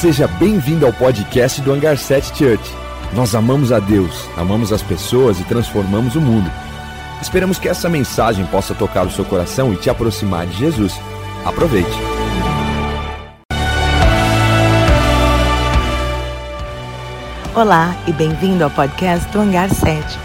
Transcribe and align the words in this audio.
Seja 0.00 0.28
bem-vindo 0.28 0.86
ao 0.86 0.92
podcast 0.92 1.60
do 1.60 1.72
Hangar 1.72 1.98
7 1.98 2.28
Church. 2.28 2.72
Nós 3.12 3.34
amamos 3.34 3.72
a 3.72 3.80
Deus, 3.80 4.28
amamos 4.36 4.72
as 4.72 4.80
pessoas 4.80 5.40
e 5.40 5.44
transformamos 5.44 6.14
o 6.14 6.20
mundo. 6.20 6.48
Esperamos 7.20 7.58
que 7.58 7.68
essa 7.68 7.88
mensagem 7.88 8.46
possa 8.46 8.76
tocar 8.76 9.04
o 9.04 9.10
seu 9.10 9.24
coração 9.24 9.72
e 9.72 9.76
te 9.76 9.90
aproximar 9.90 10.46
de 10.46 10.56
Jesus. 10.56 10.94
Aproveite. 11.44 11.90
Olá 17.52 17.92
e 18.06 18.12
bem-vindo 18.12 18.62
ao 18.62 18.70
podcast 18.70 19.28
do 19.32 19.40
Hangar 19.40 19.68
7. 19.68 20.16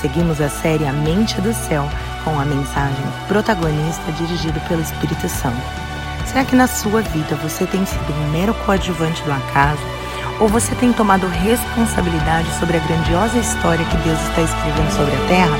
Seguimos 0.00 0.40
a 0.40 0.48
série 0.48 0.88
A 0.88 0.92
Mente 0.92 1.40
do 1.40 1.54
Céu 1.54 1.88
com 2.24 2.36
a 2.36 2.44
mensagem 2.44 3.04
protagonista 3.28 4.10
dirigido 4.10 4.58
pelo 4.66 4.82
Espírito 4.82 5.28
Santo. 5.28 5.89
Será 6.30 6.44
que 6.44 6.54
na 6.54 6.68
sua 6.68 7.02
vida 7.02 7.34
você 7.42 7.66
tem 7.66 7.84
sido 7.84 8.12
um 8.12 8.30
mero 8.30 8.54
coadjuvante 8.64 9.20
do 9.24 9.32
acaso 9.32 9.82
ou 10.38 10.46
você 10.46 10.72
tem 10.76 10.92
tomado 10.92 11.26
responsabilidade 11.26 12.48
sobre 12.56 12.76
a 12.76 12.80
grandiosa 12.80 13.36
história 13.36 13.84
que 13.84 13.96
Deus 13.96 14.20
está 14.28 14.42
escrevendo 14.42 14.90
sobre 14.92 15.12
a 15.12 15.26
Terra? 15.26 15.56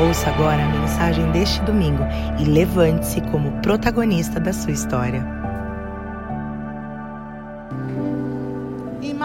Ouça 0.00 0.30
agora 0.30 0.64
a 0.64 0.68
mensagem 0.68 1.30
deste 1.30 1.60
domingo 1.60 2.04
e 2.40 2.44
levante-se 2.44 3.20
como 3.30 3.52
protagonista 3.62 4.40
da 4.40 4.52
sua 4.52 4.72
história. 4.72 5.43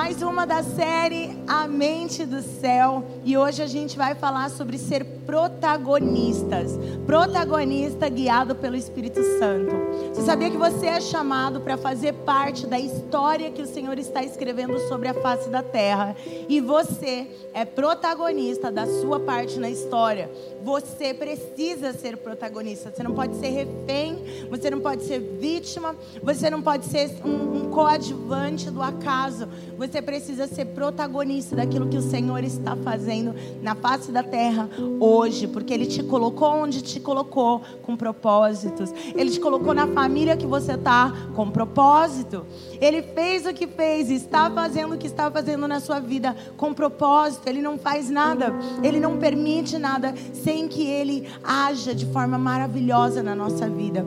Mais 0.09 0.23
uma 0.23 0.43
da 0.43 0.63
série 0.63 1.37
A 1.47 1.67
Mente 1.67 2.25
do 2.25 2.41
Céu 2.41 3.05
e 3.23 3.37
hoje 3.37 3.61
a 3.61 3.67
gente 3.67 3.95
vai 3.95 4.15
falar 4.15 4.49
sobre 4.49 4.75
ser 4.75 5.05
protagonistas. 5.29 6.71
Protagonista 7.05 8.09
guiado 8.09 8.55
pelo 8.55 8.75
Espírito 8.75 9.21
Santo. 9.37 9.69
Você 10.11 10.23
sabia 10.23 10.49
que 10.49 10.57
você 10.57 10.87
é 10.87 10.99
chamado 10.99 11.61
para 11.61 11.77
fazer 11.77 12.13
parte 12.13 12.65
da 12.65 12.79
história 12.79 13.51
que 13.51 13.61
o 13.61 13.67
Senhor 13.67 13.99
está 13.99 14.23
escrevendo 14.23 14.79
sobre 14.87 15.07
a 15.07 15.13
face 15.13 15.47
da 15.49 15.61
terra 15.61 16.15
e 16.49 16.59
você 16.59 17.27
é 17.53 17.63
protagonista 17.63 18.71
da 18.71 18.87
sua 18.87 19.19
parte 19.19 19.59
na 19.59 19.69
história. 19.69 20.31
Você 20.63 21.13
precisa 21.13 21.93
ser 21.93 22.17
protagonista. 22.17 22.91
Você 22.91 23.03
não 23.03 23.13
pode 23.13 23.35
ser 23.35 23.49
refém, 23.49 24.47
você 24.49 24.71
não 24.71 24.79
pode 24.79 25.03
ser 25.03 25.19
vítima, 25.19 25.95
você 26.23 26.49
não 26.49 26.63
pode 26.63 26.85
ser 26.85 27.11
um, 27.23 27.69
coadjuvante 27.69 28.69
do 28.71 28.81
acaso. 28.81 29.47
Você 29.77 29.98
precisa 30.01 30.47
ser 30.47 30.65
protagonista 30.65 31.55
daquilo 31.55 31.87
que 31.87 31.97
o 31.97 32.01
Senhor 32.01 32.43
está 32.43 32.75
fazendo 32.75 33.33
na 33.61 33.75
face 33.75 34.11
da 34.11 34.23
terra 34.23 34.69
hoje, 34.99 35.47
porque 35.47 35.73
Ele 35.73 35.85
te 35.85 36.03
colocou 36.03 36.49
onde 36.49 36.81
te 36.81 36.99
colocou 36.99 37.61
com 37.83 37.95
propósitos. 37.95 38.93
Ele 39.15 39.29
te 39.29 39.39
colocou 39.39 39.73
na 39.73 39.87
família 39.87 40.37
que 40.37 40.45
você 40.45 40.73
está 40.73 41.13
com 41.35 41.49
propósito. 41.49 42.45
Ele 42.79 43.01
fez 43.01 43.45
o 43.45 43.53
que 43.53 43.67
fez, 43.67 44.09
está 44.09 44.49
fazendo 44.49 44.95
o 44.95 44.97
que 44.97 45.07
está 45.07 45.29
fazendo 45.29 45.67
na 45.67 45.79
sua 45.79 45.99
vida 45.99 46.35
com 46.57 46.73
propósito. 46.73 47.47
Ele 47.47 47.61
não 47.61 47.77
faz 47.77 48.09
nada, 48.09 48.53
Ele 48.83 48.99
não 48.99 49.17
permite 49.17 49.77
nada 49.77 50.13
sem 50.33 50.67
que 50.67 50.85
Ele 50.85 51.27
haja 51.43 51.93
de 51.93 52.05
forma 52.07 52.37
maravilhosa 52.37 53.21
na 53.23 53.35
nossa 53.35 53.69
vida. 53.69 54.05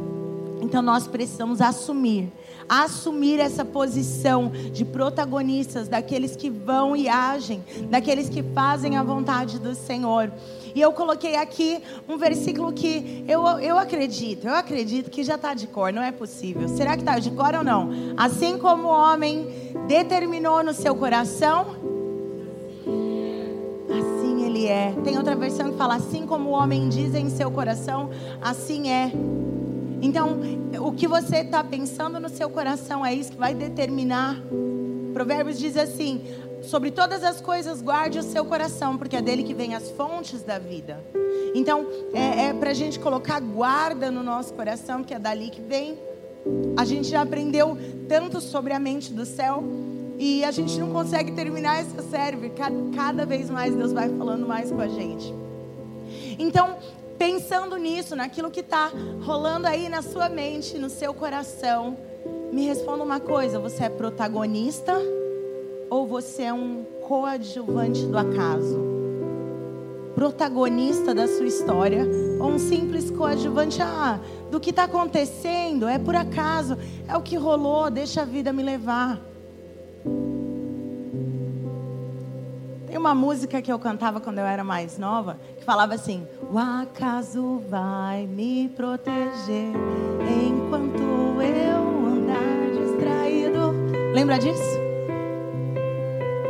Então 0.63 0.81
nós 0.81 1.09
precisamos 1.09 1.61
assumir 1.61 2.33
assumir 2.69 3.41
essa 3.41 3.65
posição 3.65 4.51
de 4.73 4.85
protagonistas, 4.85 5.89
daqueles 5.89 6.37
que 6.37 6.51
vão 6.51 6.97
e 6.97 7.09
agem, 7.09 7.63
daqueles 7.91 8.29
que 8.29 8.43
fazem 8.43 8.97
a 8.97 9.03
vontade 9.03 9.59
do 9.59 9.75
Senhor. 9.75 10.33
E 10.75 10.81
eu 10.81 10.93
coloquei 10.93 11.37
aqui 11.37 11.83
um 12.09 12.17
versículo 12.17 12.73
que 12.73 13.25
eu, 13.29 13.47
eu 13.59 13.79
acredito, 13.79 14.47
eu 14.47 14.55
acredito 14.55 15.11
que 15.11 15.23
já 15.23 15.35
está 15.35 15.53
de 15.53 15.67
cor, 15.67 15.93
não 15.93 16.03
é 16.03 16.11
possível. 16.11 16.69
Será 16.69 16.95
que 16.95 17.03
está 17.03 17.19
de 17.19 17.31
cor 17.31 17.55
ou 17.55 17.65
não? 17.65 17.91
Assim 18.17 18.59
como 18.59 18.89
o 18.89 18.91
homem 18.91 19.47
determinou 19.87 20.63
no 20.63 20.73
seu 20.73 20.95
coração, 20.95 21.77
assim 23.91 24.45
ele 24.45 24.67
é. 24.67 24.95
Tem 25.05 25.19
outra 25.19 25.37
versão 25.37 25.71
que 25.71 25.77
fala: 25.77 25.97
assim 25.97 26.27
como 26.27 26.51
o 26.51 26.53
homem 26.53 26.89
diz 26.89 27.15
em 27.15 27.29
seu 27.29 27.51
coração, 27.51 28.09
assim 28.41 28.91
é. 28.91 29.13
Então, 30.03 30.41
o 30.81 30.91
que 30.91 31.07
você 31.07 31.39
está 31.39 31.63
pensando 31.63 32.19
no 32.19 32.29
seu 32.29 32.51
coração 32.51 33.07
é 33.07 33.15
isso 33.15 33.31
que 33.31 33.39
vai 33.39 33.55
determinar. 33.55 34.37
Provérbios 35.15 35.59
diz 35.61 35.77
assim: 35.77 36.23
sobre 36.63 36.91
todas 36.91 37.23
as 37.23 37.41
coisas 37.41 37.81
guarde 37.81 38.19
o 38.19 38.23
seu 38.23 38.45
coração, 38.45 38.99
porque 38.99 39.17
é 39.17 39.23
dele 39.23 39.45
que 39.45 39.55
vem 39.55 39.77
as 39.77 39.91
fontes 39.93 40.43
da 40.43 40.59
vida. 40.59 41.01
Então, 41.55 41.87
é, 42.13 42.47
é 42.47 42.53
para 42.53 42.71
a 42.71 42.75
gente 42.75 42.99
colocar 42.99 43.41
guarda 43.41 44.11
no 44.11 44.25
nosso 44.25 44.53
coração, 44.55 44.99
porque 44.99 45.15
é 45.15 45.21
dali 45.21 45.51
que 45.51 45.61
vem. 45.61 45.97
A 46.77 46.85
gente 46.85 47.09
já 47.09 47.23
aprendeu 47.23 47.79
tanto 48.09 48.41
sobre 48.41 48.73
a 48.73 48.81
mente 48.81 49.13
do 49.13 49.25
céu 49.25 49.63
e 50.19 50.45
a 50.45 50.51
gente 50.51 50.79
não 50.81 50.93
consegue 50.93 51.31
terminar 51.31 51.79
essa 51.79 52.03
série. 52.03 52.51
Cada, 52.51 52.75
cada 52.97 53.25
vez 53.25 53.49
mais 53.49 53.73
Deus 53.75 53.93
vai 53.93 54.09
falando 54.09 54.47
mais 54.49 54.73
com 54.73 54.81
a 54.81 54.89
gente. 54.89 55.33
Então, 56.39 56.77
pensando 57.23 57.77
nisso, 57.77 58.17
naquilo 58.17 58.51
que 58.51 58.59
está 58.59 58.91
rolando 59.25 59.69
aí 59.69 59.89
na 59.89 60.03
sua 60.03 60.29
mente, 60.29 60.77
no 60.77 60.91
seu 60.91 61.15
coração, 61.15 61.97
me 62.53 62.67
responda 62.67 63.05
uma 63.05 63.21
coisa: 63.21 63.61
você 63.61 63.85
é 63.85 63.89
protagonista 63.89 64.93
ou 65.89 66.05
você 66.05 66.43
é 66.43 66.53
um 66.53 66.85
coadjuvante 67.07 68.05
do 68.07 68.19
acaso? 68.19 68.77
Protagonista 70.17 71.15
da 71.15 71.29
sua 71.29 71.47
história 71.47 72.05
ou 72.41 72.49
um 72.49 72.59
simples 72.59 73.09
coadjuvante? 73.09 73.81
Ah, 73.81 74.19
do 74.51 74.59
que 74.59 74.71
está 74.71 74.85
acontecendo 74.85 75.87
é 75.87 76.01
por 76.01 76.17
acaso, 76.17 76.77
é 77.07 77.17
o 77.17 77.23
que 77.23 77.37
rolou, 77.37 77.89
deixa 77.89 78.23
a 78.23 78.25
vida 78.25 78.53
me 78.53 78.65
levar. 78.65 79.21
Tem 82.93 82.99
uma 82.99 83.15
música 83.15 83.63
que 83.63 83.73
eu 83.73 83.79
cantava 83.79 84.21
quando 84.21 84.37
eu 84.37 84.45
era 84.45 84.63
mais 84.63 84.99
nova, 84.99 85.39
que 85.57 85.65
falava 85.65 85.95
assim: 85.95 86.29
O 86.53 86.59
acaso 86.59 87.63
vai 87.67 88.27
me 88.27 88.69
proteger 88.69 89.73
enquanto 90.47 91.01
eu 91.41 92.07
andar 92.07 92.71
distraído. 92.71 93.73
Lembra 94.13 94.39
disso? 94.39 94.79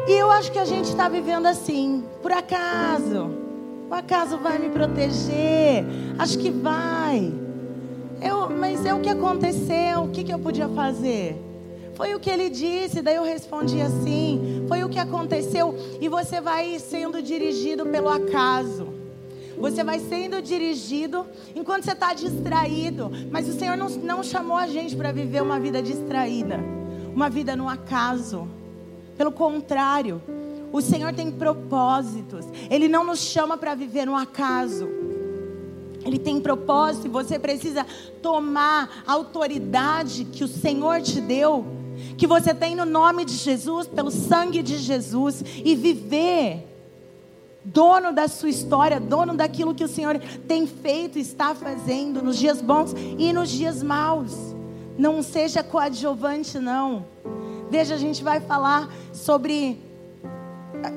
E 0.08 0.12
eu 0.14 0.32
acho 0.32 0.50
que 0.50 0.58
a 0.58 0.64
gente 0.64 0.86
está 0.86 1.08
vivendo 1.08 1.46
assim, 1.46 2.02
por 2.20 2.32
acaso. 2.32 3.30
O 3.88 3.94
acaso 3.94 4.36
vai 4.36 4.58
me 4.58 4.68
proteger? 4.68 5.84
Acho 6.18 6.36
que 6.40 6.50
vai. 6.50 7.32
Eu, 8.20 8.50
mas 8.50 8.84
é 8.84 8.92
o 8.92 8.98
que 8.98 9.08
aconteceu, 9.08 10.02
o 10.02 10.08
que, 10.08 10.24
que 10.24 10.34
eu 10.34 10.40
podia 10.40 10.68
fazer? 10.70 11.51
Foi 12.02 12.16
o 12.16 12.18
que 12.18 12.30
ele 12.30 12.50
disse, 12.50 13.00
daí 13.00 13.14
eu 13.14 13.22
respondi 13.22 13.80
assim. 13.80 14.64
Foi 14.66 14.82
o 14.82 14.88
que 14.88 14.98
aconteceu. 14.98 15.72
E 16.00 16.08
você 16.08 16.40
vai 16.40 16.76
sendo 16.80 17.22
dirigido 17.22 17.86
pelo 17.86 18.08
acaso. 18.08 18.88
Você 19.56 19.84
vai 19.84 20.00
sendo 20.00 20.42
dirigido 20.42 21.24
enquanto 21.54 21.84
você 21.84 21.92
está 21.92 22.12
distraído. 22.12 23.08
Mas 23.30 23.48
o 23.48 23.52
Senhor 23.52 23.76
não, 23.76 23.88
não 23.88 24.20
chamou 24.20 24.56
a 24.56 24.66
gente 24.66 24.96
para 24.96 25.12
viver 25.12 25.40
uma 25.44 25.60
vida 25.60 25.80
distraída, 25.80 26.58
uma 27.14 27.30
vida 27.30 27.54
no 27.54 27.68
acaso. 27.68 28.48
Pelo 29.16 29.30
contrário, 29.30 30.20
o 30.72 30.80
Senhor 30.80 31.14
tem 31.14 31.30
propósitos. 31.30 32.46
Ele 32.68 32.88
não 32.88 33.04
nos 33.04 33.20
chama 33.20 33.56
para 33.56 33.76
viver 33.76 34.06
no 34.06 34.16
acaso. 34.16 34.88
Ele 36.04 36.18
tem 36.18 36.40
propósito 36.40 37.06
e 37.06 37.10
você 37.10 37.38
precisa 37.38 37.86
tomar 38.20 39.04
a 39.06 39.12
autoridade 39.12 40.24
que 40.24 40.42
o 40.42 40.48
Senhor 40.48 41.00
te 41.00 41.20
deu 41.20 41.80
que 42.16 42.26
você 42.26 42.54
tem 42.54 42.74
no 42.74 42.84
nome 42.84 43.24
de 43.24 43.34
Jesus, 43.34 43.86
pelo 43.86 44.10
sangue 44.10 44.62
de 44.62 44.78
Jesus, 44.78 45.42
e 45.64 45.74
viver 45.74 46.68
dono 47.64 48.12
da 48.12 48.28
sua 48.28 48.48
história, 48.48 48.98
dono 48.98 49.34
daquilo 49.34 49.74
que 49.74 49.84
o 49.84 49.88
Senhor 49.88 50.18
tem 50.48 50.66
feito, 50.66 51.18
está 51.18 51.54
fazendo 51.54 52.22
nos 52.22 52.38
dias 52.38 52.60
bons 52.60 52.94
e 53.18 53.32
nos 53.32 53.50
dias 53.50 53.82
maus. 53.82 54.32
Não 54.98 55.22
seja 55.22 55.62
coadjuvante, 55.62 56.58
não. 56.58 57.04
Veja, 57.70 57.94
a 57.94 57.98
gente 57.98 58.22
vai 58.22 58.40
falar 58.40 58.92
sobre 59.12 59.78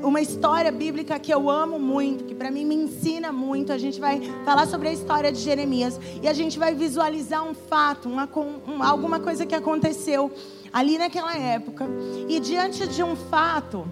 uma 0.04 0.20
história 0.20 0.72
bíblica 0.72 1.20
que 1.20 1.34
eu 1.34 1.50
amo 1.50 1.80
muito, 1.80 2.24
que 2.24 2.36
para 2.36 2.50
mim 2.50 2.66
me 2.66 2.76
ensina 2.76 3.32
muito. 3.32 3.72
A 3.72 3.78
gente 3.78 4.00
vai 4.00 4.22
falar 4.44 4.66
sobre 4.68 4.90
a 4.90 4.94
história 4.94 5.32
de 5.32 5.40
Jeremias 5.40 6.00
e 6.22 6.28
a 6.28 6.34
gente 6.34 6.58
vai 6.58 6.74
visualizar 6.74 7.44
um 7.44 7.54
fato, 7.54 8.10
uma, 8.10 8.28
um, 8.68 8.84
alguma 8.84 9.20
coisa 9.20 9.46
que 9.46 9.56
aconteceu 9.56 10.32
ali 10.76 10.98
naquela 10.98 11.38
época. 11.38 11.88
E 12.28 12.38
diante 12.42 12.86
de 12.86 13.02
um 13.02 13.16
fato, 13.16 13.88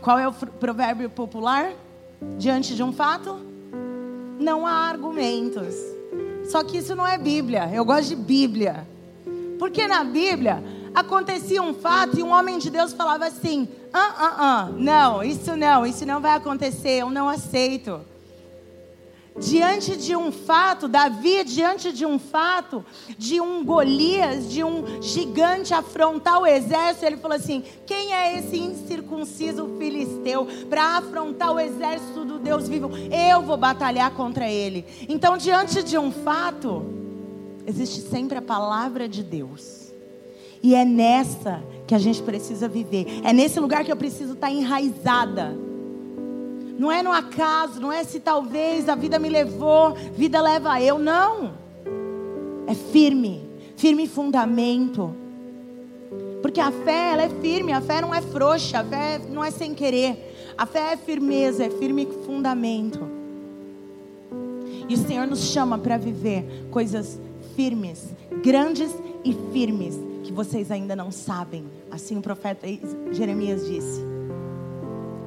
qual 0.00 0.18
é 0.18 0.26
o 0.26 0.32
provérbio 0.32 1.10
popular? 1.10 1.70
Diante 2.38 2.74
de 2.74 2.82
um 2.82 2.94
fato, 2.94 3.38
não 4.40 4.66
há 4.66 4.88
argumentos. 4.88 5.74
Só 6.46 6.64
que 6.64 6.78
isso 6.78 6.96
não 6.96 7.06
é 7.06 7.18
Bíblia. 7.18 7.70
Eu 7.70 7.84
gosto 7.84 8.08
de 8.08 8.16
Bíblia. 8.16 8.88
Porque 9.58 9.86
na 9.86 10.02
Bíblia 10.02 10.64
acontecia 10.94 11.62
um 11.62 11.74
fato 11.74 12.18
e 12.18 12.22
um 12.22 12.30
homem 12.30 12.58
de 12.58 12.70
Deus 12.70 12.94
falava 12.94 13.26
assim: 13.26 13.68
ah, 13.92 14.14
ah, 14.16 14.34
ah, 14.38 14.70
não, 14.74 15.22
isso 15.22 15.54
não, 15.56 15.84
isso 15.84 16.06
não 16.06 16.22
vai 16.22 16.36
acontecer, 16.36 17.02
eu 17.02 17.10
não 17.10 17.28
aceito. 17.28 18.00
Diante 19.38 19.96
de 19.96 20.16
um 20.16 20.32
fato, 20.32 20.88
Davi, 20.88 21.44
diante 21.44 21.92
de 21.92 22.06
um 22.06 22.18
fato, 22.18 22.84
de 23.18 23.40
um 23.40 23.64
Golias, 23.64 24.50
de 24.50 24.64
um 24.64 25.02
gigante 25.02 25.74
afrontar 25.74 26.40
o 26.40 26.46
exército, 26.46 27.06
ele 27.06 27.16
falou 27.16 27.36
assim: 27.36 27.62
quem 27.86 28.12
é 28.12 28.38
esse 28.38 28.58
incircunciso 28.58 29.76
filisteu 29.78 30.46
para 30.68 30.96
afrontar 30.96 31.52
o 31.52 31.60
exército 31.60 32.24
do 32.24 32.38
Deus 32.38 32.68
vivo? 32.68 32.90
Eu 33.10 33.42
vou 33.42 33.56
batalhar 33.56 34.10
contra 34.12 34.50
ele. 34.50 34.84
Então, 35.08 35.36
diante 35.36 35.82
de 35.82 35.98
um 35.98 36.10
fato, 36.10 36.84
existe 37.66 38.00
sempre 38.00 38.38
a 38.38 38.42
palavra 38.42 39.08
de 39.08 39.22
Deus. 39.22 39.86
E 40.62 40.74
é 40.74 40.84
nessa 40.84 41.62
que 41.86 41.94
a 41.94 41.98
gente 41.98 42.22
precisa 42.22 42.66
viver. 42.66 43.20
É 43.22 43.32
nesse 43.32 43.60
lugar 43.60 43.84
que 43.84 43.92
eu 43.92 43.96
preciso 43.96 44.32
estar 44.32 44.50
enraizada 44.50 45.65
não 46.78 46.92
é 46.92 47.02
no 47.02 47.12
acaso, 47.12 47.80
não 47.80 47.90
é 47.90 48.04
se 48.04 48.20
talvez 48.20 48.88
a 48.88 48.94
vida 48.94 49.18
me 49.18 49.28
levou, 49.28 49.94
vida 50.14 50.40
leva 50.40 50.80
eu, 50.80 50.98
não. 50.98 51.54
É 52.66 52.74
firme, 52.74 53.48
firme 53.76 54.06
fundamento. 54.06 55.14
Porque 56.42 56.60
a 56.60 56.70
fé, 56.70 57.12
ela 57.12 57.22
é 57.22 57.28
firme, 57.28 57.72
a 57.72 57.80
fé 57.80 58.00
não 58.00 58.14
é 58.14 58.20
frouxa, 58.20 58.80
a 58.80 58.84
fé 58.84 59.18
não 59.30 59.42
é 59.42 59.50
sem 59.50 59.74
querer. 59.74 60.54
A 60.56 60.66
fé 60.66 60.92
é 60.92 60.96
firmeza, 60.96 61.64
é 61.64 61.70
firme 61.70 62.06
fundamento. 62.26 63.00
E 64.88 64.94
o 64.94 64.98
Senhor 64.98 65.26
nos 65.26 65.44
chama 65.50 65.78
para 65.78 65.96
viver 65.96 66.68
coisas 66.70 67.18
firmes, 67.56 68.14
grandes 68.44 68.94
e 69.24 69.34
firmes, 69.52 69.98
que 70.22 70.32
vocês 70.32 70.70
ainda 70.70 70.94
não 70.94 71.10
sabem. 71.10 71.64
Assim 71.90 72.16
o 72.16 72.22
profeta 72.22 72.66
Jeremias 73.12 73.66
disse. 73.66 74.15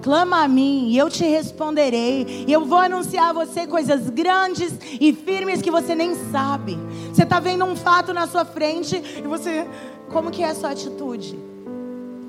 Clama 0.01 0.43
a 0.43 0.47
mim 0.47 0.89
e 0.89 0.97
eu 0.97 1.09
te 1.09 1.25
responderei. 1.25 2.45
E 2.47 2.51
eu 2.51 2.65
vou 2.65 2.77
anunciar 2.77 3.29
a 3.29 3.33
você 3.33 3.67
coisas 3.67 4.09
grandes 4.09 4.73
e 4.99 5.11
firmes 5.13 5.61
que 5.61 5.69
você 5.69 5.93
nem 5.93 6.15
sabe. 6.31 6.77
Você 7.13 7.23
está 7.23 7.39
vendo 7.39 7.65
um 7.65 7.75
fato 7.75 8.13
na 8.13 8.25
sua 8.25 8.45
frente 8.45 8.95
e 8.95 9.27
você. 9.27 9.67
Como 10.09 10.31
que 10.31 10.41
é 10.41 10.49
a 10.49 10.55
sua 10.55 10.71
atitude? 10.71 11.37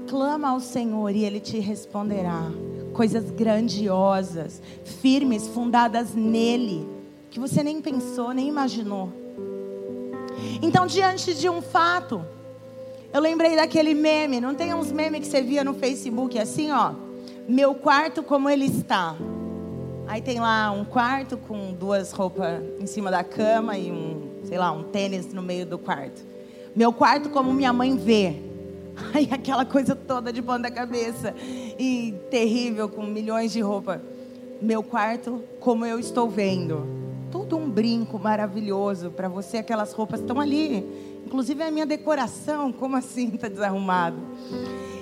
Clama 0.08 0.50
ao 0.50 0.60
Senhor 0.60 1.14
e 1.14 1.24
Ele 1.24 1.38
te 1.38 1.58
responderá. 1.58 2.50
Coisas 2.92 3.30
grandiosas, 3.30 4.60
firmes, 5.00 5.46
fundadas 5.46 6.12
nele, 6.12 6.86
que 7.30 7.38
você 7.38 7.62
nem 7.62 7.80
pensou, 7.80 8.32
nem 8.32 8.48
imaginou. 8.48 9.10
Então, 10.60 10.86
diante 10.86 11.32
de 11.34 11.48
um 11.48 11.62
fato, 11.62 12.22
eu 13.12 13.20
lembrei 13.20 13.54
daquele 13.54 13.94
meme. 13.94 14.40
Não 14.40 14.56
tem 14.56 14.74
uns 14.74 14.90
memes 14.90 15.20
que 15.20 15.26
você 15.28 15.40
via 15.40 15.62
no 15.62 15.72
Facebook 15.72 16.36
assim, 16.36 16.72
ó 16.72 17.09
meu 17.50 17.74
quarto 17.74 18.22
como 18.22 18.48
ele 18.48 18.66
está. 18.66 19.16
Aí 20.06 20.22
tem 20.22 20.38
lá 20.38 20.70
um 20.70 20.84
quarto 20.84 21.36
com 21.36 21.72
duas 21.72 22.12
roupas 22.12 22.62
em 22.78 22.86
cima 22.86 23.10
da 23.10 23.24
cama 23.24 23.76
e 23.76 23.90
um, 23.90 24.40
sei 24.44 24.56
lá, 24.56 24.70
um 24.70 24.84
tênis 24.84 25.32
no 25.32 25.42
meio 25.42 25.66
do 25.66 25.76
quarto. 25.76 26.22
Meu 26.76 26.92
quarto 26.92 27.28
como 27.30 27.52
minha 27.52 27.72
mãe 27.72 27.96
vê. 27.96 28.36
Aí 29.12 29.28
aquela 29.32 29.64
coisa 29.64 29.96
toda 29.96 30.32
de 30.32 30.40
ponta 30.40 30.70
cabeça 30.70 31.34
e 31.76 32.14
terrível 32.30 32.88
com 32.88 33.02
milhões 33.02 33.50
de 33.52 33.60
roupa. 33.60 34.00
Meu 34.62 34.82
quarto 34.82 35.42
como 35.58 35.84
eu 35.84 35.98
estou 35.98 36.30
vendo. 36.30 36.86
Tudo 37.32 37.56
um 37.56 37.68
brinco 37.68 38.16
maravilhoso 38.16 39.10
para 39.10 39.28
você, 39.28 39.58
aquelas 39.58 39.92
roupas 39.92 40.20
estão 40.20 40.38
ali. 40.38 40.86
Inclusive 41.26 41.64
a 41.64 41.70
minha 41.70 41.86
decoração, 41.86 42.72
como 42.72 42.96
assim 42.96 43.32
está 43.34 43.48
desarrumado? 43.48 44.18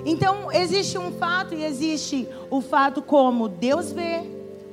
Então, 0.05 0.53
existe 0.53 0.97
um 0.99 1.13
fato 1.13 1.55
e 1.55 1.65
existe 1.65 2.29
o 2.51 2.61
fato 2.61 3.03
como 3.03 3.49
Deus 3.49 3.93
vê, 3.93 4.23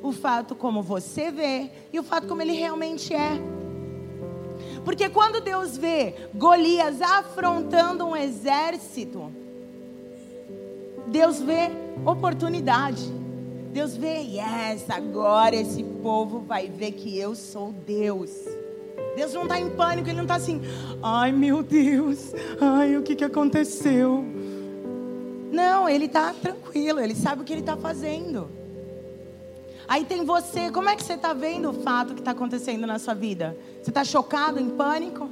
o 0.01 0.11
fato 0.11 0.55
como 0.55 0.81
você 0.81 1.31
vê 1.31 1.69
e 1.91 1.99
o 1.99 2.03
fato 2.03 2.27
como 2.27 2.41
ele 2.41 2.53
realmente 2.53 3.13
é. 3.13 3.39
Porque 4.83 5.09
quando 5.09 5.41
Deus 5.41 5.75
vê 5.75 6.13
Golias 6.33 7.01
afrontando 7.01 8.05
um 8.05 8.15
exército, 8.15 9.31
Deus 11.07 11.39
vê 11.41 11.71
oportunidade. 12.05 13.11
Deus 13.71 13.97
vê, 13.97 14.19
yes, 14.19 14.89
agora 14.89 15.55
esse 15.55 15.83
povo 15.83 16.39
vai 16.39 16.69
ver 16.69 16.93
que 16.93 17.17
eu 17.17 17.35
sou 17.35 17.73
Deus. 17.73 18.31
Deus 19.15 19.33
não 19.33 19.43
está 19.43 19.59
em 19.59 19.69
pânico, 19.69 20.07
Ele 20.07 20.17
não 20.17 20.23
está 20.23 20.35
assim, 20.35 20.61
ai 21.01 21.31
meu 21.31 21.63
Deus, 21.63 22.33
ai 22.59 22.95
o 22.97 23.01
que, 23.01 23.15
que 23.15 23.23
aconteceu? 23.23 24.23
Não, 25.51 25.87
ele 25.87 26.05
está 26.05 26.33
tranquilo, 26.33 26.99
ele 26.99 27.15
sabe 27.15 27.41
o 27.41 27.45
que 27.45 27.53
ele 27.53 27.61
está 27.61 27.77
fazendo. 27.77 28.49
Aí 29.87 30.03
tem 30.03 30.25
você, 30.25 30.71
como 30.71 30.89
é 30.89 30.95
que 30.95 31.03
você 31.03 31.13
está 31.13 31.33
vendo 31.33 31.69
o 31.69 31.73
fato 31.73 32.13
que 32.13 32.21
está 32.21 32.31
acontecendo 32.31 32.87
na 32.87 32.97
sua 32.97 33.13
vida? 33.13 33.55
Você 33.81 33.91
está 33.91 34.03
chocado, 34.03 34.59
em 34.59 34.69
pânico? 34.69 35.29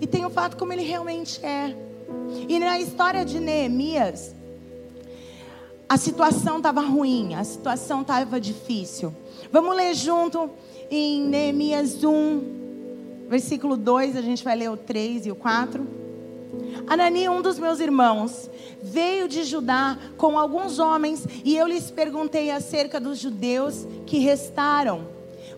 E 0.00 0.06
tem 0.06 0.24
o 0.26 0.30
fato 0.30 0.56
como 0.56 0.72
ele 0.72 0.82
realmente 0.82 1.44
é. 1.44 1.74
E 2.48 2.58
na 2.58 2.78
história 2.78 3.24
de 3.24 3.40
Neemias, 3.40 4.34
a 5.88 5.96
situação 5.96 6.58
estava 6.58 6.80
ruim, 6.80 7.34
a 7.34 7.44
situação 7.44 8.02
estava 8.02 8.40
difícil. 8.40 9.14
Vamos 9.50 9.76
ler 9.76 9.94
junto 9.94 10.50
em 10.90 11.22
Neemias 11.22 12.04
1, 12.04 13.26
versículo 13.28 13.76
2, 13.76 14.16
a 14.16 14.22
gente 14.22 14.44
vai 14.44 14.56
ler 14.56 14.70
o 14.70 14.76
3 14.76 15.26
e 15.26 15.30
o 15.30 15.34
4. 15.34 16.01
Anani, 16.86 17.28
um 17.28 17.40
dos 17.40 17.58
meus 17.58 17.80
irmãos, 17.80 18.50
veio 18.82 19.28
de 19.28 19.44
Judá 19.44 19.98
com 20.16 20.38
alguns 20.38 20.78
homens 20.78 21.26
e 21.44 21.56
eu 21.56 21.66
lhes 21.66 21.90
perguntei 21.90 22.50
acerca 22.50 23.00
dos 23.00 23.18
judeus 23.18 23.86
que 24.06 24.18
restaram, 24.18 25.06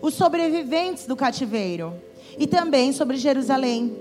os 0.01 0.13
sobreviventes 0.13 1.05
do 1.05 1.15
cativeiro, 1.15 1.93
e 2.37 2.45
também 2.45 2.91
sobre 2.91 3.17
Jerusalém. 3.17 3.95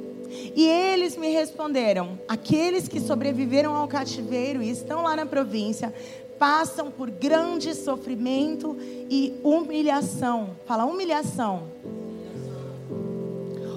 E 0.54 0.66
eles 0.66 1.16
me 1.16 1.28
responderam: 1.28 2.18
aqueles 2.28 2.88
que 2.88 3.00
sobreviveram 3.00 3.74
ao 3.74 3.88
cativeiro 3.88 4.62
e 4.62 4.70
estão 4.70 5.02
lá 5.02 5.16
na 5.16 5.26
província 5.26 5.94
passam 6.38 6.90
por 6.90 7.10
grande 7.10 7.74
sofrimento 7.74 8.76
e 9.08 9.34
humilhação. 9.42 10.50
Fala 10.66 10.84
humilhação 10.84 11.68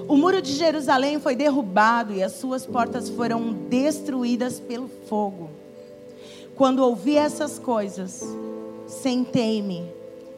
o 0.08 0.16
muro 0.16 0.40
de 0.40 0.52
Jerusalém 0.52 1.20
foi 1.20 1.36
derrubado 1.36 2.14
e 2.14 2.22
as 2.22 2.32
suas 2.32 2.64
portas 2.64 3.10
foram 3.10 3.52
destruídas 3.52 4.58
pelo 4.58 4.88
fogo. 5.06 5.50
Quando 6.56 6.78
ouvi 6.78 7.16
essas 7.16 7.58
coisas, 7.58 8.24
sentei-me 8.86 9.84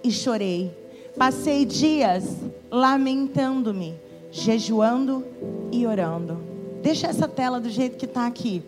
e 0.02 0.10
chorei. 0.10 0.76
Passei 1.16 1.64
dias 1.64 2.24
lamentando-me, 2.68 3.94
jejuando 4.32 5.24
e 5.70 5.86
orando. 5.86 6.38
Deixa 6.82 7.06
essa 7.06 7.28
tela 7.28 7.60
do 7.60 7.70
jeito 7.70 7.96
que 7.96 8.06
está 8.06 8.26
aqui. 8.26 8.62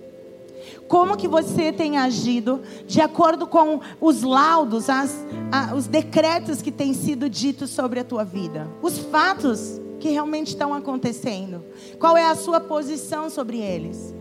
Como 0.87 1.17
que 1.17 1.27
você 1.27 1.73
tem 1.73 1.99
agido 1.99 2.61
de 2.87 3.01
acordo 3.01 3.47
com 3.47 3.81
os 4.01 4.23
laudos, 4.23 4.89
as, 4.89 5.27
a, 5.51 5.75
os 5.75 5.89
decretos 5.89 6.63
que 6.63 6.71
têm 6.71 6.95
sido 6.95 7.29
ditos 7.29 7.71
sobre 7.71 7.99
a 7.99 8.05
tua 8.05 8.25
vida? 8.25 8.71
Os 8.81 8.99
fatos 8.99 9.81
que 10.03 10.09
realmente 10.09 10.49
estão 10.49 10.75
acontecendo? 10.75 11.65
Qual 11.99 12.17
é 12.17 12.27
a 12.27 12.35
sua 12.35 12.59
posição 12.59 13.31
sobre 13.31 13.59
eles? 13.59 14.13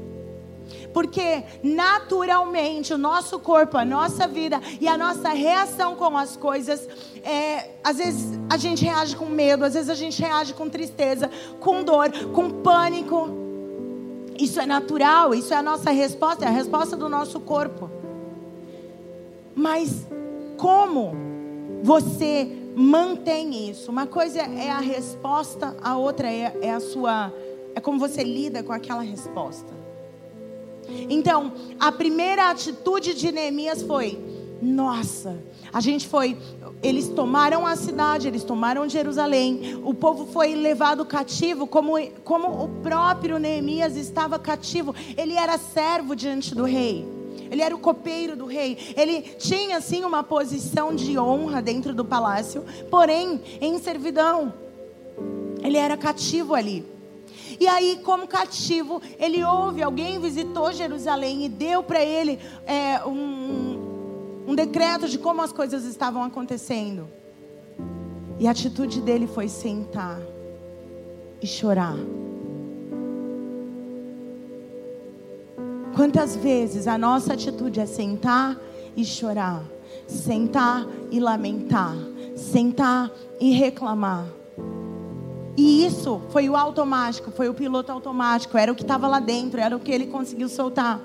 Porque 0.93 1.43
naturalmente 1.63 2.93
o 2.93 2.97
nosso 2.97 3.39
corpo, 3.39 3.77
a 3.77 3.83
nossa 3.83 4.27
vida 4.27 4.61
e 4.79 4.87
a 4.87 4.95
nossa 4.95 5.29
reação 5.29 5.95
com 5.95 6.15
as 6.15 6.37
coisas, 6.37 6.87
é, 7.23 7.71
às 7.83 7.97
vezes 7.97 8.39
a 8.47 8.57
gente 8.57 8.85
reage 8.85 9.15
com 9.15 9.25
medo, 9.25 9.65
às 9.65 9.73
vezes 9.73 9.89
a 9.89 9.95
gente 9.95 10.21
reage 10.21 10.53
com 10.53 10.69
tristeza, 10.69 11.31
com 11.59 11.83
dor, 11.83 12.11
com 12.31 12.49
pânico. 12.49 13.29
Isso 14.37 14.59
é 14.59 14.65
natural, 14.67 15.33
isso 15.33 15.51
é 15.51 15.57
a 15.57 15.63
nossa 15.63 15.89
resposta, 15.89 16.45
é 16.45 16.47
a 16.47 16.51
resposta 16.51 16.95
do 16.95 17.09
nosso 17.09 17.39
corpo. 17.39 17.89
Mas 19.55 20.05
como 20.57 21.30
você 21.81 22.47
mantém 22.75 23.69
isso. 23.69 23.91
Uma 23.91 24.07
coisa 24.07 24.39
é 24.41 24.69
a 24.69 24.79
resposta, 24.79 25.75
a 25.81 25.97
outra 25.97 26.31
é, 26.31 26.57
é 26.61 26.71
a 26.71 26.79
sua. 26.79 27.33
É 27.75 27.79
como 27.79 27.99
você 27.99 28.23
lida 28.23 28.63
com 28.63 28.73
aquela 28.73 29.01
resposta. 29.01 29.71
Então, 31.09 31.53
a 31.79 31.91
primeira 31.91 32.49
atitude 32.49 33.13
de 33.13 33.31
Neemias 33.31 33.81
foi: 33.81 34.19
nossa, 34.61 35.41
a 35.71 35.79
gente 35.79 36.07
foi. 36.07 36.37
Eles 36.83 37.07
tomaram 37.09 37.67
a 37.67 37.75
cidade, 37.75 38.27
eles 38.27 38.43
tomaram 38.43 38.89
Jerusalém. 38.89 39.79
O 39.83 39.93
povo 39.93 40.25
foi 40.25 40.55
levado 40.55 41.05
cativo, 41.05 41.67
como, 41.67 41.93
como 42.23 42.63
o 42.63 42.67
próprio 42.81 43.37
Neemias 43.37 43.95
estava 43.95 44.39
cativo. 44.39 44.95
Ele 45.15 45.33
era 45.33 45.57
servo 45.57 46.15
diante 46.15 46.55
do 46.55 46.63
rei 46.63 47.20
ele 47.51 47.61
era 47.61 47.75
o 47.75 47.79
copeiro 47.79 48.37
do 48.37 48.45
rei. 48.45 48.77
Ele 48.95 49.21
tinha, 49.37 49.81
sim, 49.81 50.05
uma 50.05 50.23
posição 50.23 50.95
de 50.95 51.19
honra 51.19 51.61
dentro 51.61 51.93
do 51.93 52.05
palácio, 52.05 52.63
porém, 52.89 53.41
em 53.59 53.77
servidão. 53.77 54.53
Ele 55.61 55.77
era 55.77 55.97
cativo 55.97 56.55
ali. 56.55 56.85
E 57.59 57.67
aí, 57.67 57.99
como 58.03 58.25
cativo, 58.25 59.01
ele 59.19 59.43
ouve, 59.43 59.83
alguém 59.83 60.17
visitou 60.17 60.71
Jerusalém 60.71 61.45
e 61.45 61.49
deu 61.49 61.83
para 61.83 62.01
ele 62.01 62.39
é, 62.65 63.05
um, 63.05 64.45
um 64.47 64.55
decreto 64.55 65.07
de 65.07 65.19
como 65.19 65.41
as 65.41 65.51
coisas 65.51 65.83
estavam 65.83 66.23
acontecendo. 66.23 67.07
E 68.39 68.47
a 68.47 68.51
atitude 68.51 69.01
dele 69.01 69.27
foi 69.27 69.49
sentar 69.49 70.19
e 71.41 71.45
chorar. 71.45 71.97
Quantas 75.95 76.35
vezes 76.35 76.87
a 76.87 76.97
nossa 76.97 77.33
atitude 77.33 77.79
é 77.79 77.85
sentar 77.85 78.57
e 78.95 79.03
chorar, 79.03 79.63
sentar 80.07 80.85
e 81.11 81.19
lamentar, 81.19 81.95
sentar 82.35 83.11
e 83.39 83.51
reclamar. 83.51 84.25
E 85.57 85.85
isso 85.85 86.21
foi 86.29 86.49
o 86.49 86.55
automático, 86.55 87.29
foi 87.31 87.49
o 87.49 87.53
piloto 87.53 87.91
automático, 87.91 88.57
era 88.57 88.71
o 88.71 88.75
que 88.75 88.83
estava 88.83 89.07
lá 89.07 89.19
dentro, 89.19 89.59
era 89.59 89.75
o 89.75 89.79
que 89.79 89.91
ele 89.91 90.07
conseguiu 90.07 90.47
soltar. 90.47 91.01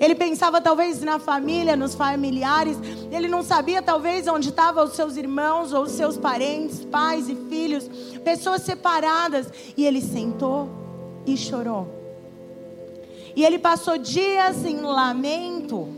Ele 0.00 0.16
pensava 0.16 0.60
talvez 0.60 1.00
na 1.02 1.20
família, 1.20 1.76
nos 1.76 1.94
familiares, 1.94 2.76
ele 3.12 3.28
não 3.28 3.44
sabia 3.44 3.80
talvez 3.80 4.26
onde 4.26 4.48
estavam 4.48 4.84
os 4.84 4.94
seus 4.94 5.16
irmãos 5.16 5.72
ou 5.72 5.84
os 5.84 5.92
seus 5.92 6.16
parentes, 6.16 6.84
pais 6.84 7.28
e 7.28 7.36
filhos, 7.48 7.88
pessoas 8.24 8.62
separadas, 8.62 9.48
e 9.76 9.86
ele 9.86 10.00
sentou 10.00 10.68
e 11.24 11.36
chorou. 11.36 11.97
E 13.34 13.44
ele 13.44 13.58
passou 13.58 13.98
dias 13.98 14.64
em 14.64 14.80
lamento, 14.80 15.88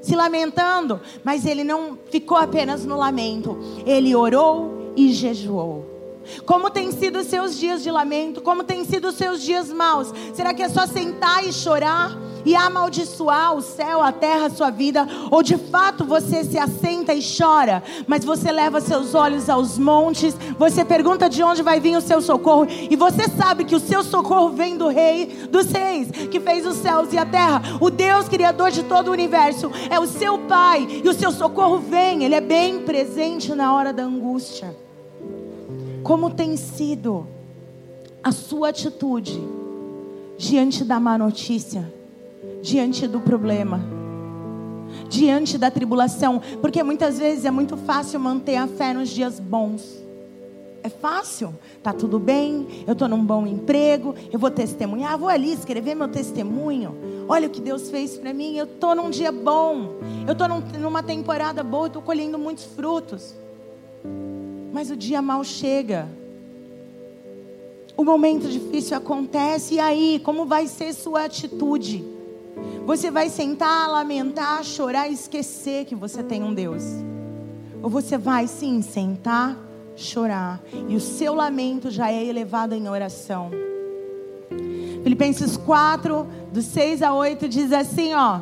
se 0.00 0.14
lamentando, 0.14 1.00
mas 1.24 1.44
ele 1.44 1.64
não 1.64 1.98
ficou 2.10 2.36
apenas 2.36 2.84
no 2.84 2.96
lamento, 2.96 3.58
ele 3.84 4.14
orou 4.14 4.92
e 4.96 5.12
jejuou. 5.12 5.96
Como 6.44 6.70
tem 6.70 6.90
sido 6.90 7.20
os 7.20 7.26
seus 7.26 7.58
dias 7.58 7.82
de 7.82 7.90
lamento? 7.90 8.40
Como 8.40 8.64
tem 8.64 8.84
sido 8.84 9.08
os 9.08 9.14
seus 9.14 9.42
dias 9.42 9.72
maus? 9.72 10.12
Será 10.34 10.52
que 10.52 10.62
é 10.62 10.68
só 10.68 10.86
sentar 10.86 11.44
e 11.46 11.52
chorar? 11.52 12.16
E 12.46 12.54
amaldiçoar 12.54 13.54
o 13.56 13.60
céu, 13.60 14.00
a 14.00 14.12
terra, 14.12 14.46
a 14.46 14.50
sua 14.50 14.70
vida, 14.70 15.06
ou 15.32 15.42
de 15.42 15.58
fato 15.58 16.04
você 16.04 16.44
se 16.44 16.56
assenta 16.56 17.12
e 17.12 17.20
chora, 17.20 17.82
mas 18.06 18.24
você 18.24 18.52
leva 18.52 18.80
seus 18.80 19.16
olhos 19.16 19.50
aos 19.50 19.76
montes, 19.76 20.36
você 20.56 20.84
pergunta 20.84 21.28
de 21.28 21.42
onde 21.42 21.60
vai 21.60 21.80
vir 21.80 21.96
o 21.96 22.00
seu 22.00 22.22
socorro, 22.22 22.68
e 22.70 22.94
você 22.94 23.28
sabe 23.28 23.64
que 23.64 23.74
o 23.74 23.80
seu 23.80 24.04
socorro 24.04 24.50
vem 24.50 24.76
do 24.76 24.86
Rei 24.86 25.48
dos 25.50 25.66
Reis, 25.72 26.08
que 26.30 26.38
fez 26.38 26.64
os 26.64 26.76
céus 26.76 27.12
e 27.12 27.18
a 27.18 27.26
terra, 27.26 27.60
o 27.80 27.90
Deus 27.90 28.28
Criador 28.28 28.70
de 28.70 28.84
todo 28.84 29.08
o 29.08 29.12
universo, 29.12 29.72
é 29.90 29.98
o 29.98 30.06
seu 30.06 30.36
Pai, 30.46 30.86
e 31.02 31.08
o 31.08 31.14
seu 31.14 31.32
socorro 31.32 31.78
vem, 31.78 32.22
Ele 32.22 32.34
é 32.36 32.40
bem 32.40 32.82
presente 32.82 33.52
na 33.56 33.74
hora 33.74 33.92
da 33.92 34.04
angústia. 34.04 34.76
Como 36.04 36.30
tem 36.30 36.56
sido 36.56 37.26
a 38.22 38.30
sua 38.30 38.68
atitude 38.68 39.42
diante 40.38 40.84
da 40.84 41.00
má 41.00 41.18
notícia? 41.18 41.95
Diante 42.62 43.06
do 43.06 43.20
problema, 43.20 43.80
diante 45.08 45.58
da 45.58 45.70
tribulação, 45.70 46.40
porque 46.60 46.82
muitas 46.82 47.18
vezes 47.18 47.44
é 47.44 47.50
muito 47.50 47.76
fácil 47.76 48.20
manter 48.20 48.56
a 48.56 48.66
fé 48.66 48.92
nos 48.92 49.08
dias 49.08 49.38
bons. 49.38 50.04
É 50.82 50.88
fácil, 50.88 51.52
tá 51.82 51.92
tudo 51.92 52.16
bem, 52.16 52.84
eu 52.86 52.92
estou 52.92 53.08
num 53.08 53.24
bom 53.24 53.44
emprego, 53.44 54.14
eu 54.32 54.38
vou 54.38 54.52
testemunhar, 54.52 55.18
vou 55.18 55.28
ali 55.28 55.52
escrever 55.52 55.96
meu 55.96 56.06
testemunho. 56.06 56.94
Olha 57.28 57.48
o 57.48 57.50
que 57.50 57.60
Deus 57.60 57.90
fez 57.90 58.16
para 58.16 58.32
mim, 58.32 58.56
eu 58.56 58.66
estou 58.66 58.94
num 58.94 59.10
dia 59.10 59.32
bom, 59.32 59.96
eu 60.24 60.32
estou 60.32 60.46
num, 60.46 60.60
numa 60.78 61.02
temporada 61.02 61.64
boa, 61.64 61.88
estou 61.88 62.00
colhendo 62.00 62.38
muitos 62.38 62.64
frutos. 62.66 63.34
Mas 64.72 64.88
o 64.88 64.96
dia 64.96 65.20
mal 65.20 65.42
chega, 65.42 66.08
o 67.96 68.04
momento 68.04 68.46
difícil 68.46 68.96
acontece, 68.96 69.74
e 69.74 69.80
aí, 69.80 70.20
como 70.22 70.46
vai 70.46 70.68
ser 70.68 70.92
sua 70.92 71.24
atitude? 71.24 72.04
Você 72.84 73.10
vai 73.10 73.28
sentar, 73.28 73.88
lamentar, 73.90 74.62
chorar 74.64 75.08
e 75.08 75.14
esquecer 75.14 75.84
que 75.84 75.94
você 75.94 76.22
tem 76.22 76.42
um 76.42 76.54
Deus. 76.54 76.82
Ou 77.82 77.90
você 77.90 78.16
vai 78.16 78.46
sim 78.46 78.80
sentar, 78.82 79.56
chorar 79.94 80.60
e 80.88 80.94
o 80.94 81.00
seu 81.00 81.34
lamento 81.34 81.90
já 81.90 82.10
é 82.10 82.24
elevado 82.24 82.74
em 82.74 82.88
oração. 82.88 83.50
Filipenses 85.02 85.56
4, 85.56 86.26
do 86.52 86.62
6 86.62 87.02
a 87.02 87.12
8 87.14 87.48
diz 87.48 87.72
assim, 87.72 88.14
ó: 88.14 88.40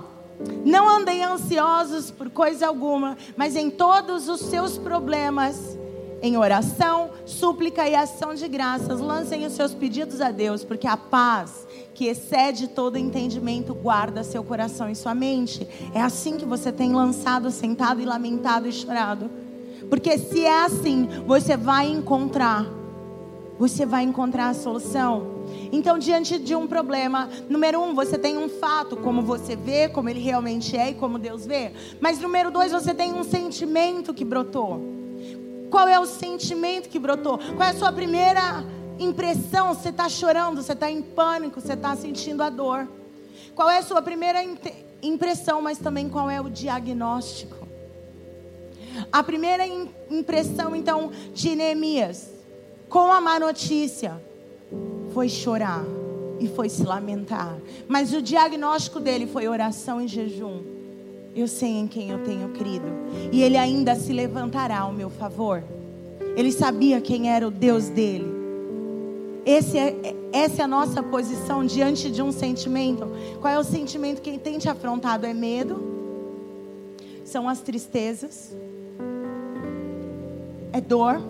Não 0.65 0.89
andem 0.89 1.23
ansiosos 1.23 2.11
por 2.11 2.31
coisa 2.31 2.67
alguma, 2.67 3.17
mas 3.37 3.57
em 3.57 3.71
todos 3.71 4.29
os 4.29 4.41
seus 4.41 4.79
problemas 4.79 5.79
em 6.23 6.39
oração, 6.39 7.11
súplica 7.27 7.87
e 7.87 7.95
ação 7.95 8.35
de 8.35 8.49
graças, 8.49 8.99
lancem 8.99 9.45
os 9.45 9.53
seus 9.53 9.75
pedidos 9.75 10.23
a 10.23 10.31
Deus, 10.31 10.65
porque 10.65 10.87
a 10.87 10.97
paz 10.97 11.64
que 11.95 12.07
excede 12.07 12.69
todo 12.69 12.99
entendimento 12.99 13.73
guarda 13.73 14.25
seu 14.25 14.43
coração 14.43 14.91
e 14.91 14.97
sua 14.97 15.15
mente. 15.15 15.67
É 15.95 16.01
assim 16.01 16.37
que 16.37 16.45
você 16.45 16.73
tem 16.73 16.93
lançado, 16.93 17.51
sentado 17.51 18.01
e 18.01 18.05
lamentado 18.05 18.69
e 18.69 18.73
chorado. 18.73 19.31
Porque 19.89 20.19
se 20.19 20.45
é 20.45 20.65
assim, 20.65 21.09
você 21.27 21.57
vai 21.57 21.89
encontrar, 21.89 22.67
você 23.59 23.87
vai 23.87 24.03
encontrar 24.03 24.49
a 24.49 24.55
solução. 24.55 25.35
Então, 25.71 25.99
diante 25.99 26.39
de 26.39 26.55
um 26.55 26.67
problema, 26.67 27.29
número 27.49 27.81
um, 27.81 27.95
você 27.95 28.19
tem 28.19 28.37
um 28.37 28.49
fato, 28.49 28.97
como 28.97 29.23
você 29.23 29.55
vê, 29.55 29.89
como 29.89 30.09
ele 30.09 30.21
realmente 30.21 30.77
é 30.77 30.91
e 30.91 30.95
como 30.95 31.19
Deus 31.19 31.47
vê. 31.47 31.73
Mas 32.01 32.19
número 32.19 32.51
dois, 32.51 32.73
você 32.73 32.93
tem 32.93 33.13
um 33.13 33.23
sentimento 33.23 34.13
que 34.13 34.25
brotou. 34.25 34.81
Qual 35.71 35.87
é 35.87 35.99
o 35.99 36.07
sentimento 36.07 36.89
que 36.89 36.99
brotou? 36.99 37.39
Qual 37.39 37.69
é 37.69 37.71
a 37.71 37.75
sua 37.75 37.93
primeira 37.93 38.65
impressão? 38.99 39.75
Você 39.75 39.89
está 39.89 40.09
chorando, 40.09 40.63
você 40.63 40.73
está 40.73 40.91
em 40.91 41.03
pânico, 41.03 41.61
você 41.61 41.75
está 41.75 41.95
sentindo 41.97 42.43
a 42.43 42.51
dor. 42.51 42.89
Qual 43.55 43.71
é 43.71 43.79
a 43.79 43.83
sua 43.83 44.03
primeira 44.03 44.41
impressão, 45.03 45.61
mas 45.63 45.79
também 45.79 46.09
qual 46.09 46.31
é 46.31 46.41
o 46.41 46.49
diagnóstico? 46.49 47.65
A 49.11 49.23
primeira 49.23 49.65
impressão, 50.11 50.75
então, 50.75 51.11
de 51.33 51.55
Neemias, 51.55 52.31
com 52.89 53.13
a 53.13 53.21
má 53.21 53.39
notícia, 53.39 54.21
foi 55.13 55.29
chorar 55.29 55.85
e 56.41 56.49
foi 56.49 56.69
se 56.69 56.85
lamentar. 56.85 57.57
Mas 57.89 58.13
o 58.13 58.23
diagnóstico 58.23 59.01
dele 59.01 59.27
foi 59.27 59.49
oração 59.49 60.01
e 60.01 60.09
jejum. 60.09 60.63
Eu 61.35 61.49
sei 61.49 61.71
em 61.71 61.89
quem 61.89 62.11
eu 62.11 62.23
tenho 62.23 62.51
crido. 62.51 62.87
E 63.33 63.43
Ele 63.43 63.57
ainda 63.57 63.95
se 63.97 64.13
levantará 64.13 64.81
ao 64.81 64.93
meu 64.93 65.11
favor. 65.11 65.63
Ele 66.37 66.53
sabia 66.53 67.01
quem 67.01 67.31
era 67.31 67.47
o 67.47 67.51
Deus 67.51 67.89
dele. 67.89 68.34
É, 69.47 70.39
essa 70.39 70.63
é 70.63 70.65
a 70.65 70.69
nossa 70.69 71.03
posição 71.03 71.65
diante 71.65 72.11
de 72.11 72.23
um 72.23 72.33
sentimento. 72.33 73.07
Qual 73.41 73.53
é 73.53 73.59
o 73.59 73.65
sentimento 73.65 74.23
que 74.23 74.39
tem 74.39 74.59
te 74.59 74.69
afrontado? 74.69 75.27
É 75.27 75.35
medo? 75.35 75.95
São 77.25 77.49
as 77.49 77.61
tristezas? 77.61 78.55
É 80.73 80.81
dor? 80.81 81.21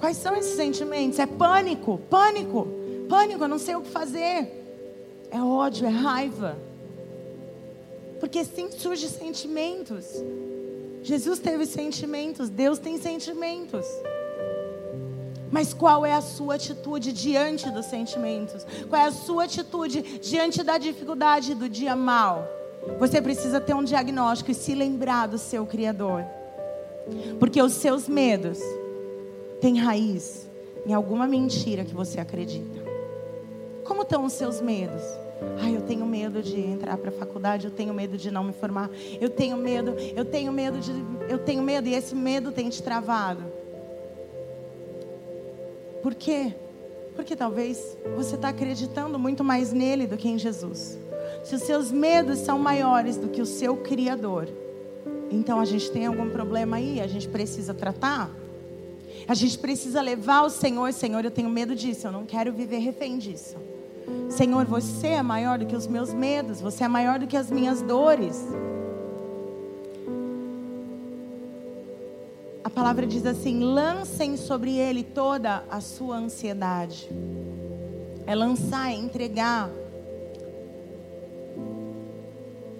Quais 0.00 0.16
são 0.16 0.34
esses 0.34 0.56
sentimentos? 0.56 1.18
É 1.18 1.26
pânico? 1.26 2.00
Pânico? 2.10 2.66
Pânico, 3.08 3.44
eu 3.44 3.48
não 3.48 3.58
sei 3.58 3.76
o 3.76 3.80
que 3.80 3.90
fazer. 3.90 4.48
É 5.30 5.40
ódio, 5.40 5.86
é 5.86 5.90
raiva. 5.90 6.56
Porque 8.18 8.44
sim 8.44 8.70
surge 8.70 9.08
sentimentos. 9.08 10.06
Jesus 11.02 11.38
teve 11.38 11.66
sentimentos, 11.66 12.48
Deus 12.48 12.78
tem 12.78 12.96
sentimentos. 12.98 13.86
Mas 15.54 15.72
qual 15.72 16.04
é 16.04 16.12
a 16.12 16.20
sua 16.20 16.56
atitude 16.56 17.12
diante 17.12 17.70
dos 17.70 17.86
sentimentos? 17.86 18.66
Qual 18.88 19.00
é 19.00 19.04
a 19.06 19.12
sua 19.12 19.44
atitude 19.44 20.18
diante 20.18 20.64
da 20.64 20.78
dificuldade 20.78 21.54
do 21.54 21.68
dia 21.68 21.94
mal? 21.94 22.44
Você 22.98 23.22
precisa 23.22 23.60
ter 23.60 23.72
um 23.72 23.84
diagnóstico 23.84 24.50
e 24.50 24.54
se 24.54 24.74
lembrar 24.74 25.28
do 25.28 25.38
seu 25.38 25.64
Criador. 25.64 26.24
Porque 27.38 27.62
os 27.62 27.72
seus 27.74 28.08
medos 28.08 28.58
têm 29.60 29.78
raiz 29.78 30.50
em 30.84 30.92
alguma 30.92 31.24
mentira 31.24 31.84
que 31.84 31.94
você 31.94 32.18
acredita. 32.18 32.82
Como 33.84 34.02
estão 34.02 34.24
os 34.24 34.32
seus 34.32 34.60
medos? 34.60 35.02
Ai, 35.62 35.76
eu 35.76 35.82
tenho 35.82 36.04
medo 36.04 36.42
de 36.42 36.58
entrar 36.58 36.96
para 36.96 37.10
a 37.10 37.12
faculdade, 37.12 37.66
eu 37.66 37.70
tenho 37.70 37.94
medo 37.94 38.16
de 38.16 38.28
não 38.28 38.42
me 38.42 38.52
formar, 38.52 38.90
eu 39.20 39.30
tenho 39.30 39.56
medo, 39.56 39.94
eu 40.16 40.24
tenho 40.24 40.52
medo 40.52 40.80
de, 40.80 40.90
eu 41.28 41.38
tenho 41.38 41.62
medo 41.62 41.86
e 41.86 41.94
esse 41.94 42.12
medo 42.12 42.50
tem 42.50 42.68
te 42.68 42.82
travado. 42.82 43.62
Por 46.04 46.14
quê? 46.14 46.52
Porque 47.16 47.34
talvez 47.34 47.96
você 48.14 48.34
está 48.34 48.50
acreditando 48.50 49.18
muito 49.18 49.42
mais 49.42 49.72
nele 49.72 50.06
do 50.06 50.18
que 50.18 50.28
em 50.28 50.38
Jesus. 50.38 50.98
Se 51.42 51.54
os 51.54 51.62
seus 51.62 51.90
medos 51.90 52.40
são 52.40 52.58
maiores 52.58 53.16
do 53.16 53.28
que 53.28 53.40
o 53.40 53.46
seu 53.46 53.78
Criador, 53.78 54.46
então 55.30 55.58
a 55.58 55.64
gente 55.64 55.90
tem 55.90 56.04
algum 56.04 56.28
problema 56.28 56.76
aí, 56.76 57.00
a 57.00 57.06
gente 57.06 57.26
precisa 57.26 57.72
tratar. 57.72 58.30
A 59.26 59.32
gente 59.32 59.58
precisa 59.58 60.02
levar 60.02 60.42
o 60.42 60.50
Senhor, 60.50 60.92
Senhor, 60.92 61.24
eu 61.24 61.30
tenho 61.30 61.48
medo 61.48 61.74
disso, 61.74 62.06
eu 62.06 62.12
não 62.12 62.26
quero 62.26 62.52
viver 62.52 62.80
refém 62.80 63.16
disso. 63.16 63.56
Senhor, 64.28 64.66
você 64.66 65.06
é 65.06 65.22
maior 65.22 65.58
do 65.58 65.64
que 65.64 65.74
os 65.74 65.86
meus 65.86 66.12
medos, 66.12 66.60
você 66.60 66.84
é 66.84 66.88
maior 66.88 67.18
do 67.18 67.26
que 67.26 67.36
as 67.36 67.50
minhas 67.50 67.80
dores. 67.80 68.44
Palavra 72.74 73.06
diz 73.06 73.24
assim: 73.24 73.60
lancem 73.60 74.36
sobre 74.36 74.76
ele 74.76 75.04
toda 75.04 75.64
a 75.70 75.80
sua 75.80 76.16
ansiedade. 76.16 77.08
É 78.26 78.34
lançar, 78.34 78.90
é 78.90 78.94
entregar. 78.94 79.70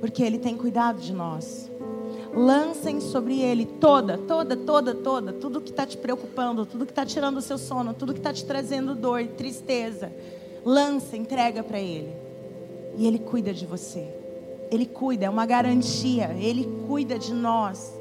Porque 0.01 0.23
ele 0.23 0.39
tem 0.39 0.57
cuidado 0.57 1.01
de 1.01 1.13
nós. 1.13 1.71
lancem 2.35 3.01
sobre 3.01 3.41
ele 3.41 3.65
toda, 3.65 4.19
toda, 4.19 4.57
toda, 4.57 4.93
toda, 4.93 5.33
tudo 5.33 5.61
que 5.61 5.71
está 5.71 5.87
te 5.87 5.97
preocupando, 5.97 6.67
tudo 6.67 6.85
que 6.85 6.91
está 6.91 7.07
tirando 7.07 7.37
o 7.37 7.43
seu 7.43 7.57
sono, 7.57 7.95
tudo 7.95 8.13
que 8.13 8.19
está 8.19 8.33
te 8.33 8.45
trazendo 8.45 8.95
dor, 8.95 9.25
tristeza. 9.29 10.13
Lança, 10.65 11.17
entrega 11.17 11.63
para 11.63 11.79
ele. 11.79 12.13
E 12.97 13.07
ele 13.07 13.19
cuida 13.19 13.55
de 13.55 13.65
você. 13.65 14.09
Ele 14.71 14.87
cuida, 14.87 15.27
é 15.27 15.31
uma 15.31 15.47
garantia. 15.47 16.35
Ele 16.41 16.65
cuida 16.89 17.19
de 17.19 17.33
nós. 17.33 17.93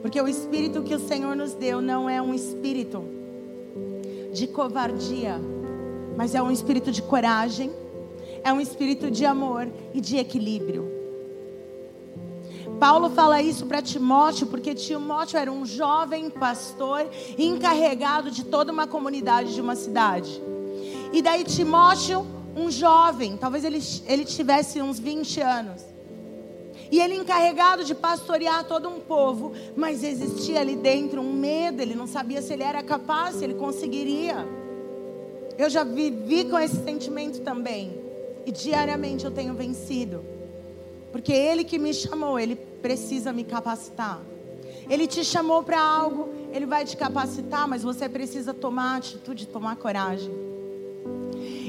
Porque 0.00 0.20
o 0.20 0.28
espírito 0.28 0.82
que 0.82 0.94
o 0.94 0.98
Senhor 0.98 1.34
nos 1.34 1.54
deu 1.54 1.80
não 1.80 2.08
é 2.08 2.20
um 2.22 2.34
espírito 2.34 3.04
de 4.32 4.46
covardia, 4.46 5.40
mas 6.16 6.34
é 6.34 6.42
um 6.42 6.50
espírito 6.50 6.92
de 6.92 7.02
coragem, 7.02 7.72
é 8.44 8.52
um 8.52 8.60
espírito 8.60 9.10
de 9.10 9.24
amor 9.24 9.68
e 9.92 10.00
de 10.00 10.16
equilíbrio. 10.16 10.98
Paulo 12.78 13.10
fala 13.10 13.42
isso 13.42 13.66
para 13.66 13.82
Timóteo, 13.82 14.46
porque 14.46 14.74
Timóteo 14.74 15.36
era 15.36 15.50
um 15.50 15.66
jovem 15.66 16.30
pastor 16.30 17.08
encarregado 17.36 18.30
de 18.30 18.44
toda 18.44 18.72
uma 18.72 18.86
comunidade 18.86 19.52
de 19.54 19.60
uma 19.60 19.74
cidade. 19.74 20.40
E 21.12 21.20
daí 21.20 21.42
Timóteo, 21.42 22.24
um 22.54 22.70
jovem, 22.70 23.36
talvez 23.36 23.64
ele, 23.64 23.80
ele 24.06 24.24
tivesse 24.24 24.80
uns 24.80 25.00
20 25.00 25.40
anos. 25.40 25.97
E 26.90 27.00
ele 27.00 27.14
encarregado 27.14 27.84
de 27.84 27.94
pastorear 27.94 28.64
todo 28.64 28.88
um 28.88 29.00
povo, 29.00 29.52
mas 29.76 30.02
existia 30.02 30.60
ali 30.60 30.76
dentro 30.76 31.20
um 31.20 31.32
medo, 31.32 31.82
ele 31.82 31.94
não 31.94 32.06
sabia 32.06 32.40
se 32.40 32.52
ele 32.52 32.62
era 32.62 32.82
capaz, 32.82 33.36
se 33.36 33.44
ele 33.44 33.54
conseguiria. 33.54 34.46
Eu 35.58 35.68
já 35.68 35.84
vivi 35.84 36.44
com 36.44 36.58
esse 36.58 36.82
sentimento 36.82 37.40
também. 37.40 38.00
E 38.46 38.52
diariamente 38.52 39.24
eu 39.24 39.30
tenho 39.30 39.54
vencido. 39.54 40.24
Porque 41.12 41.32
ele 41.32 41.64
que 41.64 41.78
me 41.78 41.92
chamou, 41.92 42.38
ele 42.38 42.56
precisa 42.56 43.32
me 43.32 43.44
capacitar. 43.44 44.20
Ele 44.88 45.06
te 45.06 45.22
chamou 45.24 45.62
para 45.62 45.80
algo, 45.80 46.28
ele 46.52 46.64
vai 46.64 46.84
te 46.84 46.96
capacitar, 46.96 47.68
mas 47.68 47.82
você 47.82 48.08
precisa 48.08 48.54
tomar 48.54 48.96
atitude, 48.96 49.46
tomar 49.46 49.76
coragem. 49.76 50.32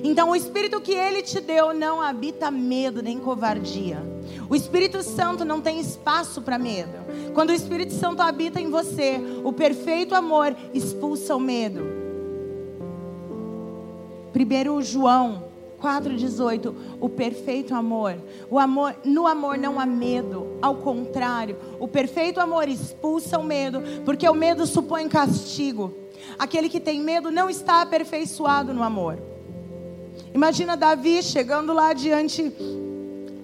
Então, 0.03 0.29
o 0.29 0.35
Espírito 0.35 0.79
que 0.79 0.93
Ele 0.93 1.21
te 1.21 1.41
deu 1.41 1.73
não 1.73 2.01
habita 2.01 2.49
medo 2.49 3.01
nem 3.03 3.19
covardia. 3.19 4.01
O 4.49 4.55
Espírito 4.55 5.03
Santo 5.03 5.45
não 5.45 5.61
tem 5.61 5.79
espaço 5.79 6.41
para 6.41 6.57
medo. 6.57 6.97
Quando 7.35 7.51
o 7.51 7.53
Espírito 7.53 7.93
Santo 7.93 8.21
habita 8.21 8.59
em 8.59 8.69
você, 8.69 9.21
o 9.43 9.53
perfeito 9.53 10.15
amor 10.15 10.55
expulsa 10.73 11.35
o 11.35 11.39
medo. 11.39 11.85
Primeiro 14.33 14.81
João 14.81 15.43
4:18, 15.79 16.73
o 16.99 17.07
perfeito 17.07 17.75
amor. 17.75 18.17
O 18.49 18.57
amor, 18.57 18.95
no 19.05 19.27
amor 19.27 19.55
não 19.57 19.79
há 19.79 19.85
medo, 19.85 20.57
ao 20.61 20.75
contrário, 20.77 21.55
o 21.79 21.87
perfeito 21.87 22.39
amor 22.39 22.67
expulsa 22.67 23.37
o 23.37 23.43
medo, 23.43 23.81
porque 24.03 24.27
o 24.27 24.33
medo 24.33 24.65
supõe 24.65 25.07
castigo. 25.07 25.93
Aquele 26.39 26.69
que 26.69 26.79
tem 26.79 26.99
medo 26.99 27.31
não 27.31 27.49
está 27.49 27.81
aperfeiçoado 27.81 28.73
no 28.73 28.81
amor. 28.81 29.19
Imagina 30.33 30.75
Davi 30.75 31.21
chegando 31.21 31.71
lá 31.71 31.93
diante 31.93 32.51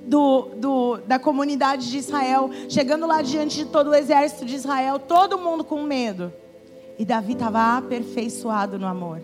do, 0.05 0.51
do, 0.55 0.97
da 1.07 1.17
comunidade 1.17 1.89
de 1.89 1.97
Israel, 1.97 2.49
chegando 2.69 3.07
lá 3.07 3.21
diante 3.21 3.57
de 3.57 3.65
todo 3.65 3.89
o 3.89 3.95
exército 3.95 4.45
de 4.45 4.55
Israel, 4.55 4.99
todo 4.99 5.37
mundo 5.37 5.63
com 5.63 5.81
medo. 5.81 6.31
E 6.97 7.03
Davi 7.03 7.33
estava 7.33 7.77
aperfeiçoado 7.77 8.79
no 8.79 8.85
amor. 8.85 9.21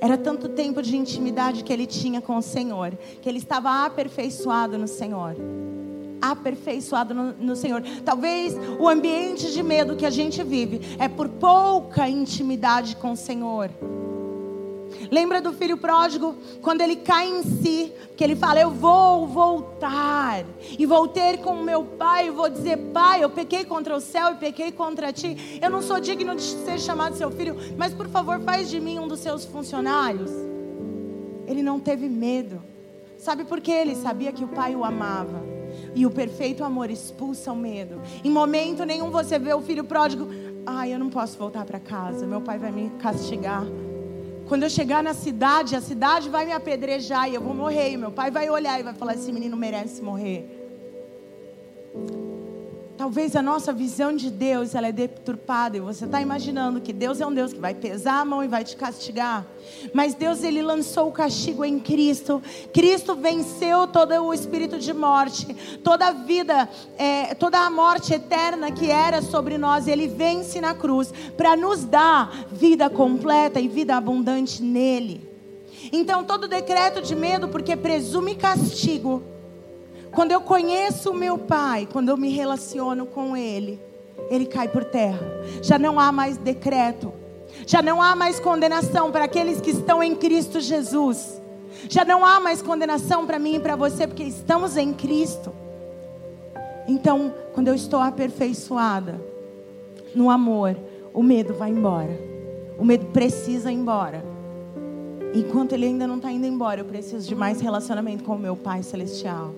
Era 0.00 0.16
tanto 0.16 0.48
tempo 0.48 0.80
de 0.80 0.96
intimidade 0.96 1.64
que 1.64 1.72
ele 1.72 1.86
tinha 1.86 2.20
com 2.20 2.36
o 2.36 2.42
Senhor, 2.42 2.96
que 3.20 3.28
ele 3.28 3.38
estava 3.38 3.84
aperfeiçoado 3.84 4.78
no 4.78 4.86
Senhor. 4.86 5.34
Aperfeiçoado 6.20 7.14
no, 7.14 7.32
no, 7.32 7.56
Senhor. 7.56 7.82
Talvez 8.04 8.54
o 8.78 8.88
ambiente 8.88 9.52
de 9.52 9.62
medo 9.62 9.96
que 9.96 10.06
a 10.06 10.10
gente 10.10 10.42
vive 10.44 10.80
é 10.98 11.08
por 11.08 11.28
pouca 11.28 12.08
intimidade 12.08 12.94
com 12.96 13.12
o 13.12 13.16
Senhor. 13.16 13.70
Lembra 15.10 15.40
do 15.40 15.52
filho 15.52 15.76
pródigo, 15.76 16.36
quando 16.60 16.80
ele 16.80 16.96
cai 16.96 17.28
em 17.28 17.42
si, 17.42 17.92
que 18.16 18.22
ele 18.22 18.36
fala: 18.36 18.60
Eu 18.60 18.70
vou 18.70 19.26
voltar, 19.26 20.44
e 20.78 20.84
vou 20.84 21.08
ter 21.08 21.38
com 21.38 21.54
meu 21.56 21.84
pai, 21.84 22.28
e 22.28 22.30
vou 22.30 22.48
dizer: 22.48 22.76
Pai, 22.92 23.22
eu 23.22 23.30
pequei 23.30 23.64
contra 23.64 23.96
o 23.96 24.00
céu 24.00 24.32
e 24.32 24.36
pequei 24.36 24.72
contra 24.72 25.12
ti. 25.12 25.58
Eu 25.62 25.70
não 25.70 25.80
sou 25.80 26.00
digno 26.00 26.34
de 26.34 26.42
ser 26.42 26.78
chamado 26.78 27.16
seu 27.16 27.30
filho, 27.30 27.56
mas 27.76 27.94
por 27.94 28.08
favor, 28.08 28.40
faz 28.40 28.68
de 28.68 28.80
mim 28.80 28.98
um 28.98 29.08
dos 29.08 29.20
seus 29.20 29.44
funcionários. 29.44 30.30
Ele 31.46 31.62
não 31.62 31.80
teve 31.80 32.08
medo, 32.08 32.62
sabe 33.16 33.44
por 33.44 33.60
quê? 33.60 33.72
Ele 33.72 33.94
sabia 33.94 34.32
que 34.32 34.44
o 34.44 34.48
pai 34.48 34.76
o 34.76 34.84
amava. 34.84 35.48
E 35.94 36.06
o 36.06 36.10
perfeito 36.10 36.64
amor 36.64 36.90
expulsa 36.90 37.52
o 37.52 37.56
medo. 37.56 38.00
Em 38.24 38.30
momento 38.30 38.84
nenhum 38.84 39.10
você 39.10 39.38
vê 39.38 39.52
o 39.52 39.60
filho 39.60 39.84
pródigo, 39.84 40.26
ai, 40.66 40.92
eu 40.92 40.98
não 40.98 41.08
posso 41.08 41.38
voltar 41.38 41.64
para 41.64 41.78
casa, 41.78 42.26
meu 42.26 42.40
pai 42.40 42.58
vai 42.58 42.72
me 42.72 42.90
castigar. 42.98 43.64
Quando 44.48 44.62
eu 44.62 44.70
chegar 44.70 45.02
na 45.02 45.12
cidade, 45.12 45.76
a 45.76 45.80
cidade 45.80 46.30
vai 46.30 46.46
me 46.46 46.52
apedrejar 46.52 47.28
e 47.28 47.34
eu 47.34 47.40
vou 47.40 47.54
morrer. 47.54 47.90
E 47.92 47.96
meu 47.98 48.10
pai 48.10 48.30
vai 48.30 48.48
olhar 48.48 48.80
e 48.80 48.82
vai 48.82 48.94
falar: 48.94 49.14
esse 49.14 49.30
menino 49.30 49.56
merece 49.56 50.00
morrer. 50.00 50.40
Talvez 52.98 53.36
a 53.36 53.40
nossa 53.40 53.72
visão 53.72 54.12
de 54.12 54.28
Deus 54.28 54.74
ela 54.74 54.88
é 54.88 54.92
deturpada 54.92 55.76
e 55.76 55.80
você 55.80 56.04
está 56.04 56.20
imaginando 56.20 56.80
que 56.80 56.92
Deus 56.92 57.20
é 57.20 57.26
um 57.26 57.32
Deus 57.32 57.52
que 57.52 57.60
vai 57.60 57.72
pesar 57.72 58.20
a 58.20 58.24
mão 58.24 58.42
e 58.42 58.48
vai 58.48 58.64
te 58.64 58.74
castigar. 58.74 59.46
Mas 59.94 60.14
Deus 60.14 60.42
ele 60.42 60.60
lançou 60.60 61.06
o 61.06 61.12
castigo 61.12 61.64
em 61.64 61.78
Cristo. 61.78 62.42
Cristo 62.74 63.14
venceu 63.14 63.86
todo 63.86 64.12
o 64.14 64.34
espírito 64.34 64.80
de 64.80 64.92
morte, 64.92 65.78
toda 65.84 66.08
a 66.08 66.12
vida, 66.12 66.68
é, 66.98 67.36
toda 67.36 67.60
a 67.60 67.70
morte 67.70 68.12
eterna 68.12 68.72
que 68.72 68.90
era 68.90 69.22
sobre 69.22 69.56
nós. 69.56 69.86
Ele 69.86 70.08
vence 70.08 70.60
na 70.60 70.74
cruz 70.74 71.14
para 71.36 71.56
nos 71.56 71.84
dar 71.84 72.46
vida 72.50 72.90
completa 72.90 73.60
e 73.60 73.68
vida 73.68 73.94
abundante 73.94 74.60
nele. 74.60 75.24
Então 75.92 76.24
todo 76.24 76.48
decreto 76.48 77.00
de 77.00 77.14
medo 77.14 77.46
porque 77.46 77.76
presume 77.76 78.34
castigo 78.34 79.22
quando 80.12 80.32
eu 80.32 80.40
conheço 80.40 81.10
o 81.10 81.14
meu 81.14 81.38
Pai, 81.38 81.88
quando 81.90 82.08
eu 82.08 82.16
me 82.16 82.30
relaciono 82.30 83.06
com 83.06 83.36
Ele, 83.36 83.80
Ele 84.30 84.46
cai 84.46 84.68
por 84.68 84.84
terra. 84.84 85.20
Já 85.62 85.78
não 85.78 85.98
há 85.98 86.10
mais 86.10 86.36
decreto, 86.36 87.12
já 87.66 87.82
não 87.82 88.00
há 88.00 88.16
mais 88.16 88.40
condenação 88.40 89.10
para 89.10 89.24
aqueles 89.24 89.60
que 89.60 89.70
estão 89.70 90.02
em 90.02 90.14
Cristo 90.14 90.60
Jesus. 90.60 91.40
Já 91.88 92.04
não 92.04 92.24
há 92.24 92.40
mais 92.40 92.60
condenação 92.60 93.26
para 93.26 93.38
mim 93.38 93.56
e 93.56 93.60
para 93.60 93.76
você, 93.76 94.06
porque 94.06 94.24
estamos 94.24 94.76
em 94.76 94.92
Cristo. 94.92 95.52
Então, 96.88 97.32
quando 97.54 97.68
eu 97.68 97.74
estou 97.74 98.00
aperfeiçoada 98.00 99.20
no 100.14 100.30
amor, 100.30 100.76
o 101.12 101.22
medo 101.22 101.54
vai 101.54 101.70
embora. 101.70 102.18
O 102.78 102.84
medo 102.84 103.06
precisa 103.06 103.70
ir 103.70 103.76
embora. 103.76 104.24
Enquanto 105.34 105.72
ele 105.72 105.86
ainda 105.86 106.06
não 106.06 106.16
está 106.16 106.32
indo 106.32 106.46
embora, 106.46 106.80
eu 106.80 106.84
preciso 106.84 107.28
de 107.28 107.34
mais 107.34 107.60
relacionamento 107.60 108.24
com 108.24 108.34
o 108.34 108.38
meu 108.38 108.56
Pai 108.56 108.82
Celestial. 108.82 109.52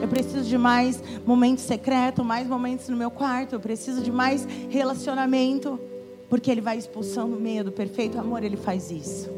Eu 0.00 0.08
preciso 0.08 0.44
de 0.44 0.58
mais 0.58 1.02
momentos 1.26 1.64
secretos, 1.64 2.24
mais 2.24 2.46
momentos 2.46 2.88
no 2.88 2.96
meu 2.96 3.10
quarto. 3.10 3.54
Eu 3.54 3.60
preciso 3.60 4.02
de 4.02 4.10
mais 4.12 4.46
relacionamento. 4.68 5.78
Porque 6.28 6.50
Ele 6.50 6.60
vai 6.60 6.76
expulsando 6.76 7.36
o 7.36 7.40
medo. 7.40 7.70
Perfeito 7.70 8.18
amor, 8.18 8.42
Ele 8.42 8.56
faz 8.56 8.90
isso. 8.90 9.30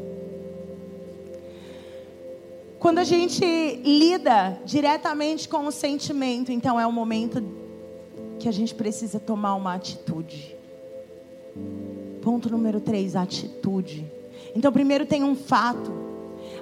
Quando 2.79 2.99
a 2.99 3.03
gente 3.03 3.43
lida 3.83 4.59
diretamente 4.63 5.49
com 5.49 5.65
o 5.65 5.71
sentimento, 5.71 6.51
então 6.51 6.79
é 6.79 6.85
o 6.85 6.91
momento 6.91 7.43
que 8.39 8.47
a 8.47 8.51
gente 8.51 8.75
precisa 8.75 9.19
tomar 9.19 9.55
uma 9.55 9.73
atitude. 9.73 10.55
Ponto 12.21 12.49
número 12.49 12.79
3, 12.79 13.15
atitude. 13.15 14.05
Então, 14.55 14.71
primeiro 14.71 15.05
tem 15.05 15.23
um 15.23 15.35
fato. 15.35 15.91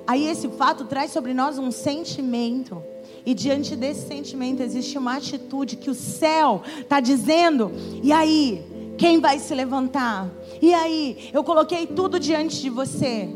Aí 0.08 0.28
esse 0.28 0.48
fato 0.50 0.86
traz 0.86 1.12
sobre 1.12 1.34
nós 1.34 1.58
um 1.58 1.70
sentimento. 1.70 2.82
E 3.26 3.34
diante 3.34 3.76
desse 3.76 4.08
sentimento 4.08 4.62
existe 4.62 4.98
uma 4.98 5.18
atitude 5.18 5.76
que 5.78 5.90
o 5.90 5.96
céu 5.96 6.62
está 6.80 7.00
dizendo: 7.00 7.72
e 8.04 8.12
aí, 8.12 8.64
quem 8.98 9.20
vai 9.20 9.40
se 9.40 9.54
levantar? 9.56 10.30
E 10.62 10.74
aí, 10.74 11.30
eu 11.34 11.44
coloquei 11.44 11.88
tudo 11.88 12.20
diante 12.20 12.62
de 12.62 12.70
você. 12.70 13.28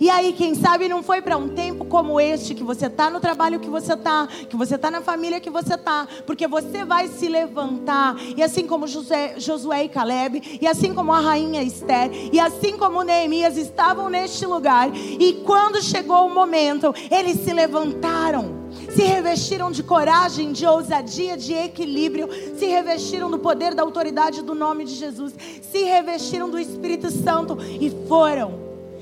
E 0.00 0.08
aí, 0.08 0.32
quem 0.32 0.54
sabe 0.54 0.88
não 0.88 1.02
foi 1.02 1.20
para 1.20 1.36
um 1.36 1.48
tempo 1.48 1.84
como 1.84 2.20
este 2.20 2.54
que 2.54 2.62
você 2.62 2.86
está 2.86 3.10
no 3.10 3.20
trabalho 3.20 3.60
que 3.60 3.68
você 3.68 3.94
está, 3.94 4.26
que 4.48 4.56
você 4.56 4.76
está 4.76 4.90
na 4.90 5.00
família 5.00 5.40
que 5.40 5.50
você 5.50 5.74
está, 5.74 6.06
porque 6.24 6.46
você 6.46 6.84
vai 6.84 7.08
se 7.08 7.28
levantar. 7.28 8.16
E 8.36 8.42
assim 8.42 8.66
como 8.66 8.86
José, 8.86 9.34
Josué 9.38 9.84
e 9.84 9.88
Caleb, 9.88 10.58
e 10.60 10.66
assim 10.66 10.94
como 10.94 11.12
a 11.12 11.20
rainha 11.20 11.62
Esther, 11.62 12.10
e 12.32 12.38
assim 12.38 12.76
como 12.76 13.02
Neemias 13.02 13.56
estavam 13.56 14.08
neste 14.08 14.46
lugar, 14.46 14.90
e 14.94 15.42
quando 15.44 15.82
chegou 15.82 16.26
o 16.26 16.34
momento, 16.34 16.94
eles 17.10 17.40
se 17.40 17.52
levantaram 17.52 18.61
se 18.94 19.02
revestiram 19.02 19.70
de 19.70 19.82
coragem, 19.82 20.52
de 20.52 20.66
ousadia, 20.66 21.36
de 21.36 21.54
equilíbrio, 21.54 22.28
se 22.56 22.66
revestiram 22.66 23.30
do 23.30 23.38
poder, 23.38 23.74
da 23.74 23.82
autoridade 23.82 24.42
do 24.42 24.54
nome 24.54 24.84
de 24.84 24.94
Jesus, 24.94 25.34
se 25.62 25.84
revestiram 25.84 26.48
do 26.48 26.58
Espírito 26.58 27.10
Santo 27.10 27.58
e 27.62 27.90
foram, 28.06 28.58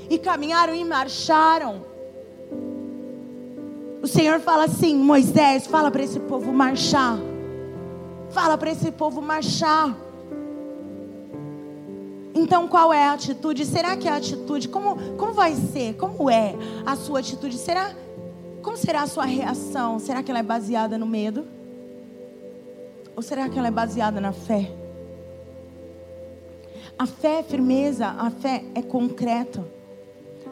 e 0.09 0.19
caminharam 0.19 0.75
e 0.75 0.85
marcharam. 0.85 1.85
O 4.03 4.07
Senhor 4.07 4.41
fala 4.41 4.65
assim: 4.65 4.97
Moisés, 4.97 5.67
fala 5.67 5.91
para 5.91 6.03
esse 6.03 6.21
povo 6.21 6.53
marchar. 6.53 7.19
Fala 8.31 8.57
para 8.57 8.71
esse 8.71 8.91
povo 8.93 9.21
marchar. 9.21 9.95
Então, 12.33 12.69
qual 12.69 12.93
é 12.93 13.09
a 13.09 13.13
atitude? 13.13 13.67
Será 13.67 13.97
que 13.97 14.09
a 14.09 14.17
atitude, 14.17 14.69
como, 14.69 14.97
como 15.17 15.33
vai 15.33 15.55
ser? 15.55 15.95
Como 15.95 16.31
é 16.31 16.55
a 16.87 16.95
sua 16.95 17.19
atitude? 17.19 17.59
Será, 17.59 17.93
como 18.63 18.77
será 18.77 19.03
a 19.03 19.07
sua 19.07 19.25
reação? 19.25 19.99
Será 19.99 20.23
que 20.23 20.31
ela 20.31 20.41
é 20.41 20.43
baseada 20.43 20.99
no 20.99 21.07
medo? 21.07 21.47
Ou 23.17 23.23
será 23.23 23.49
que 23.49 23.59
ela 23.59 23.69
é 23.69 23.71
baseada 23.71 24.21
na 24.21 24.33
fé? 24.33 24.71
A 26.99 27.07
fé 27.07 27.41
é 27.41 27.43
firmeza, 27.43 28.07
a 28.07 28.31
fé 28.31 28.65
é 28.75 28.83
concreto. 28.83 29.65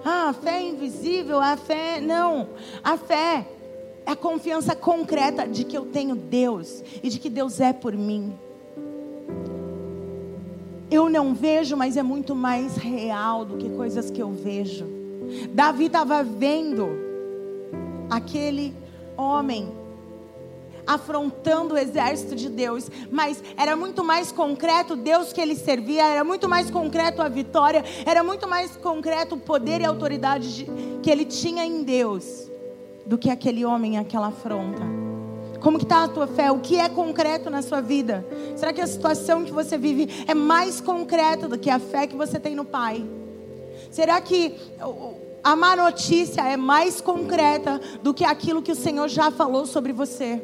Ah, 0.04 0.30
a 0.30 0.32
fé 0.32 0.58
é 0.58 0.62
invisível, 0.62 1.40
a 1.40 1.56
fé 1.56 2.00
não. 2.00 2.48
A 2.82 2.96
fé 2.96 3.46
é 4.06 4.12
a 4.12 4.16
confiança 4.16 4.74
concreta 4.74 5.46
de 5.46 5.64
que 5.64 5.76
eu 5.76 5.86
tenho 5.86 6.14
Deus 6.14 6.82
e 7.02 7.10
de 7.10 7.18
que 7.18 7.28
Deus 7.28 7.60
é 7.60 7.72
por 7.72 7.94
mim. 7.94 8.32
Eu 10.90 11.10
não 11.10 11.34
vejo, 11.34 11.76
mas 11.76 11.98
é 11.98 12.02
muito 12.02 12.34
mais 12.34 12.76
real 12.76 13.44
do 13.44 13.58
que 13.58 13.68
coisas 13.68 14.10
que 14.10 14.22
eu 14.22 14.30
vejo. 14.30 14.86
Davi 15.52 15.86
estava 15.86 16.22
vendo 16.22 17.07
aquele 18.10 18.74
homem 19.16 19.72
afrontando 20.88 21.74
o 21.74 21.78
exército 21.78 22.34
de 22.34 22.48
Deus, 22.48 22.90
mas 23.10 23.42
era 23.58 23.76
muito 23.76 24.02
mais 24.02 24.32
concreto 24.32 24.96
Deus 24.96 25.34
que 25.34 25.40
ele 25.40 25.54
servia, 25.54 26.06
era 26.06 26.24
muito 26.24 26.48
mais 26.48 26.70
concreto 26.70 27.20
a 27.20 27.28
vitória, 27.28 27.84
era 28.06 28.24
muito 28.24 28.48
mais 28.48 28.74
concreto 28.74 29.34
o 29.34 29.38
poder 29.38 29.82
e 29.82 29.84
a 29.84 29.88
autoridade 29.90 30.56
de, 30.56 30.66
que 31.02 31.10
ele 31.10 31.26
tinha 31.26 31.62
em 31.66 31.82
Deus 31.82 32.50
do 33.04 33.18
que 33.18 33.28
aquele 33.28 33.66
homem, 33.66 33.98
aquela 33.98 34.28
afronta. 34.28 34.80
Como 35.60 35.76
que 35.76 35.84
está 35.84 36.04
a 36.04 36.08
tua 36.08 36.26
fé? 36.26 36.50
O 36.50 36.60
que 36.60 36.78
é 36.78 36.88
concreto 36.88 37.50
na 37.50 37.60
sua 37.60 37.82
vida? 37.82 38.24
Será 38.56 38.72
que 38.72 38.80
a 38.80 38.86
situação 38.86 39.44
que 39.44 39.52
você 39.52 39.76
vive 39.76 40.08
é 40.26 40.32
mais 40.32 40.80
concreta 40.80 41.48
do 41.48 41.58
que 41.58 41.68
a 41.68 41.78
fé 41.78 42.06
que 42.06 42.16
você 42.16 42.38
tem 42.40 42.54
no 42.54 42.64
Pai? 42.64 43.04
Será 43.90 44.20
que 44.20 44.54
a 45.42 45.56
má 45.56 45.76
notícia 45.76 46.42
é 46.42 46.56
mais 46.56 47.00
concreta 47.00 47.80
do 48.02 48.12
que 48.12 48.24
aquilo 48.24 48.62
que 48.62 48.72
o 48.72 48.76
Senhor 48.76 49.08
já 49.08 49.30
falou 49.30 49.66
sobre 49.66 49.92
você? 49.92 50.42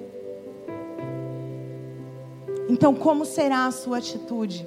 Então, 2.68 2.94
como 2.94 3.24
será 3.24 3.66
a 3.66 3.70
sua 3.70 3.98
atitude? 3.98 4.66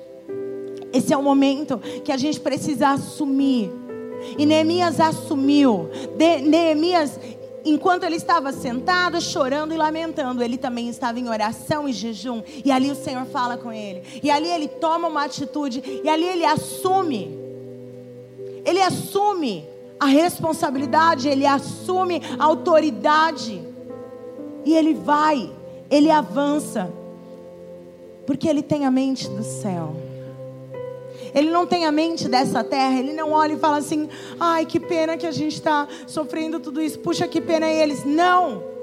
Esse 0.94 1.13
é 1.13 1.18
o 1.18 1.24
momento 1.24 1.80
que 2.04 2.12
a 2.12 2.18
gente 2.18 2.40
precisa 2.40 2.90
assumir. 2.90 3.72
E 4.38 4.46
Neemias 4.46 5.00
assumiu. 5.00 5.90
De, 6.16 6.42
Neemias, 6.42 7.20
enquanto 7.66 8.04
ele 8.04 8.16
estava 8.16 8.52
sentado, 8.52 9.20
chorando 9.20 9.74
e 9.74 9.78
lamentando, 9.78 10.44
ele 10.44 10.58
também 10.58 10.90
estava 10.90 11.20
em 11.20 11.28
oração 11.28 11.88
e 11.88 11.94
jejum. 11.94 12.42
E 12.63 12.72
ali 12.72 12.92
o 12.92 12.96
Senhor 12.96 13.26
fala 13.26 13.58
com 13.58 13.72
ele. 13.72 14.04
E 14.24 14.30
ali 14.30 14.50
ele 14.50 14.68
toma 14.68 15.08
uma 15.08 15.26
atitude. 15.26 15.84
E 16.04 16.08
ali 16.08 16.26
ele 16.26 16.46
assume. 16.46 17.38
Ele 18.66 18.82
assume 18.82 19.66
a 20.00 20.06
responsabilidade, 20.06 21.28
ele 21.28 21.46
assume 21.46 22.22
a 22.38 22.44
autoridade. 22.44 23.62
E 24.66 24.76
ele 24.76 24.94
vai, 24.94 25.52
ele 25.90 26.12
avança. 26.12 26.92
Porque 28.26 28.48
ele 28.48 28.62
tem 28.62 28.86
a 28.86 28.92
mente 28.92 29.30
do 29.30 29.44
céu. 29.44 29.96
Ele 31.34 31.50
não 31.50 31.66
tem 31.66 31.86
a 31.86 31.92
mente 31.92 32.28
dessa 32.28 32.64
terra. 32.64 33.00
Ele 33.00 33.14
não 33.14 33.32
olha 33.32 33.54
e 33.54 33.58
fala 33.58 33.78
assim: 33.78 34.10
ai, 34.40 34.66
que 34.66 34.80
pena 34.80 35.18
que 35.18 35.26
a 35.26 35.32
gente 35.32 35.54
está 35.54 35.88
sofrendo 36.06 36.60
tudo 36.60 36.82
isso. 36.82 37.00
Puxa, 37.00 37.28
que 37.28 37.40
pena 37.40 37.68
eles. 37.68 38.04
Não. 38.04 38.77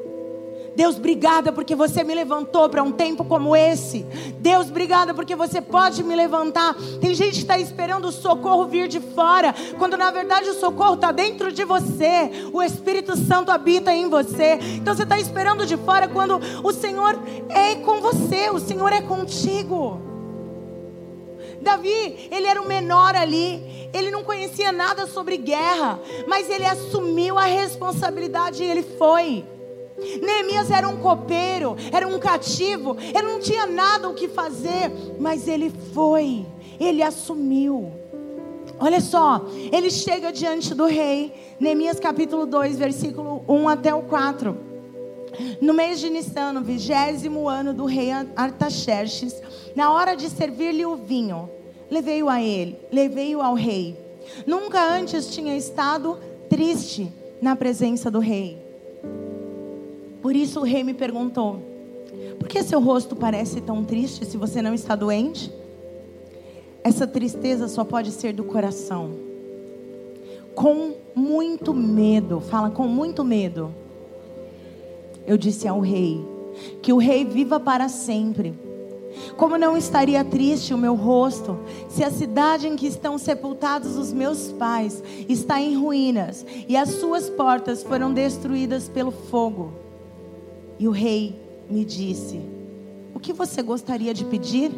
Deus, 0.74 0.96
obrigada 0.96 1.52
porque 1.52 1.74
você 1.74 2.02
me 2.02 2.14
levantou 2.14 2.68
para 2.68 2.82
um 2.82 2.90
tempo 2.90 3.24
como 3.24 3.54
esse. 3.54 4.00
Deus, 4.40 4.68
obrigada 4.68 5.14
porque 5.14 5.36
você 5.36 5.60
pode 5.60 6.02
me 6.02 6.16
levantar. 6.16 6.74
Tem 7.00 7.14
gente 7.14 7.34
que 7.34 7.42
está 7.42 7.58
esperando 7.58 8.06
o 8.06 8.12
socorro 8.12 8.66
vir 8.66 8.88
de 8.88 9.00
fora, 9.00 9.54
quando 9.78 9.96
na 9.96 10.10
verdade 10.10 10.48
o 10.50 10.54
socorro 10.54 10.94
está 10.94 11.12
dentro 11.12 11.52
de 11.52 11.64
você. 11.64 12.30
O 12.52 12.62
Espírito 12.62 13.16
Santo 13.16 13.52
habita 13.52 13.94
em 13.94 14.08
você. 14.08 14.58
Então 14.74 14.94
você 14.94 15.04
está 15.04 15.18
esperando 15.18 15.64
de 15.64 15.76
fora 15.76 16.08
quando 16.08 16.40
o 16.62 16.72
Senhor 16.72 17.18
é 17.48 17.76
com 17.76 18.00
você, 18.00 18.50
o 18.50 18.58
Senhor 18.58 18.92
é 18.92 19.00
contigo. 19.00 20.00
Davi, 21.60 22.28
ele 22.30 22.46
era 22.46 22.60
o 22.60 22.68
menor 22.68 23.14
ali, 23.14 23.88
ele 23.92 24.10
não 24.10 24.22
conhecia 24.22 24.70
nada 24.70 25.06
sobre 25.06 25.36
guerra, 25.36 25.98
mas 26.26 26.50
ele 26.50 26.66
assumiu 26.66 27.38
a 27.38 27.44
responsabilidade 27.44 28.62
e 28.62 28.70
ele 28.70 28.82
foi. 28.82 29.44
Neemias 29.96 30.70
era 30.70 30.88
um 30.88 30.96
copeiro, 30.96 31.76
era 31.92 32.06
um 32.06 32.18
cativo, 32.18 32.96
ele 32.98 33.22
não 33.22 33.40
tinha 33.40 33.66
nada 33.66 34.08
o 34.08 34.14
que 34.14 34.28
fazer, 34.28 34.90
mas 35.18 35.46
ele 35.46 35.72
foi, 35.92 36.44
ele 36.80 37.02
assumiu. 37.02 37.92
Olha 38.78 39.00
só, 39.00 39.46
ele 39.72 39.90
chega 39.90 40.32
diante 40.32 40.74
do 40.74 40.86
rei, 40.86 41.32
Neemias 41.60 42.00
capítulo 42.00 42.44
2, 42.44 42.76
versículo 42.76 43.44
1 43.48 43.68
até 43.68 43.94
o 43.94 44.02
4. 44.02 44.56
No 45.60 45.72
mês 45.72 46.00
de 46.00 46.10
Nissan, 46.10 46.52
no 46.52 46.62
vigésimo 46.62 47.48
ano 47.48 47.72
do 47.72 47.86
rei 47.86 48.10
Artaxerxes, 48.36 49.40
na 49.74 49.92
hora 49.92 50.14
de 50.14 50.28
servir-lhe 50.28 50.84
o 50.84 50.96
vinho, 50.96 51.48
levei-o 51.90 52.28
a 52.28 52.42
ele, 52.42 52.78
levei-o 52.92 53.40
ao 53.40 53.54
rei. 53.54 53.96
Nunca 54.46 54.82
antes 54.82 55.32
tinha 55.32 55.56
estado 55.56 56.18
triste 56.48 57.12
na 57.40 57.54
presença 57.54 58.10
do 58.10 58.18
rei. 58.18 58.63
Por 60.24 60.34
isso 60.34 60.60
o 60.60 60.62
rei 60.62 60.82
me 60.82 60.94
perguntou: 60.94 61.60
Por 62.38 62.48
que 62.48 62.62
seu 62.62 62.80
rosto 62.80 63.14
parece 63.14 63.60
tão 63.60 63.84
triste 63.84 64.24
se 64.24 64.38
você 64.38 64.62
não 64.62 64.72
está 64.72 64.96
doente? 64.96 65.52
Essa 66.82 67.06
tristeza 67.06 67.68
só 67.68 67.84
pode 67.84 68.10
ser 68.10 68.32
do 68.32 68.42
coração. 68.42 69.10
Com 70.54 70.94
muito 71.14 71.74
medo, 71.74 72.40
fala 72.40 72.70
com 72.70 72.88
muito 72.88 73.22
medo. 73.22 73.70
Eu 75.26 75.36
disse 75.36 75.68
ao 75.68 75.78
rei: 75.80 76.24
Que 76.80 76.90
o 76.90 76.96
rei 76.96 77.26
viva 77.26 77.60
para 77.60 77.86
sempre. 77.90 78.54
Como 79.36 79.58
não 79.58 79.76
estaria 79.76 80.24
triste 80.24 80.72
o 80.72 80.78
meu 80.78 80.94
rosto 80.94 81.58
se 81.86 82.02
a 82.02 82.10
cidade 82.10 82.66
em 82.66 82.76
que 82.76 82.86
estão 82.86 83.18
sepultados 83.18 83.98
os 83.98 84.10
meus 84.10 84.50
pais 84.52 85.04
está 85.28 85.60
em 85.60 85.76
ruínas 85.76 86.46
e 86.66 86.78
as 86.78 86.88
suas 86.92 87.28
portas 87.28 87.82
foram 87.82 88.10
destruídas 88.14 88.88
pelo 88.88 89.10
fogo? 89.10 89.83
E 90.78 90.88
o 90.88 90.90
rei 90.90 91.38
me 91.68 91.84
disse: 91.84 92.40
O 93.14 93.20
que 93.20 93.32
você 93.32 93.62
gostaria 93.62 94.12
de 94.12 94.24
pedir? 94.24 94.70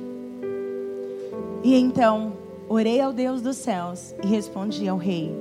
E 1.62 1.74
então 1.74 2.34
orei 2.68 3.00
ao 3.00 3.12
Deus 3.12 3.40
dos 3.40 3.56
céus 3.56 4.14
e 4.22 4.26
respondi 4.26 4.86
ao 4.88 4.96
rei: 4.96 5.34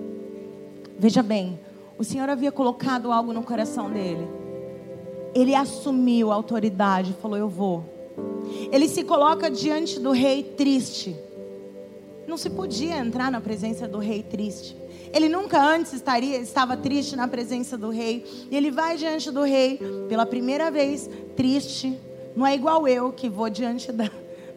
Veja 0.98 1.22
bem, 1.22 1.60
o 1.98 2.04
Senhor 2.04 2.30
havia 2.30 2.52
colocado 2.52 3.12
algo 3.12 3.34
no 3.34 3.44
coração 3.44 3.90
dele. 3.90 4.28
Ele 5.34 5.54
assumiu 5.54 6.32
a 6.32 6.36
autoridade, 6.36 7.14
falou: 7.22 7.38
Eu 7.38 7.50
vou. 7.50 7.84
Ele 8.72 8.88
se 8.88 9.04
coloca 9.04 9.50
diante 9.50 10.00
do 10.00 10.12
rei 10.12 10.44
triste. 10.44 11.16
Não 12.28 12.38
se 12.38 12.50
podia 12.50 12.98
entrar 12.98 13.32
na 13.32 13.42
presença 13.42 13.88
do 13.88 13.98
rei 13.98 14.24
triste. 14.24 14.76
Ele 15.14 15.30
nunca 15.30 15.62
antes 15.62 15.94
estaria, 15.94 16.38
estava 16.38 16.76
triste 16.76 17.16
na 17.16 17.28
presença 17.28 17.78
do 17.78 17.90
rei. 17.90 18.26
E 18.50 18.56
ele 18.56 18.72
vai 18.72 18.98
diante 18.98 19.32
do 19.32 19.44
rei 19.44 19.80
pela 20.08 20.26
primeira 20.26 20.70
vez, 20.70 21.10
triste. 21.36 21.98
Não 22.36 22.46
é 22.46 22.56
igual 22.56 22.88
eu 22.88 23.12
que 23.12 23.30
vou 23.30 23.50
diante 23.50 23.92
da, 23.92 24.10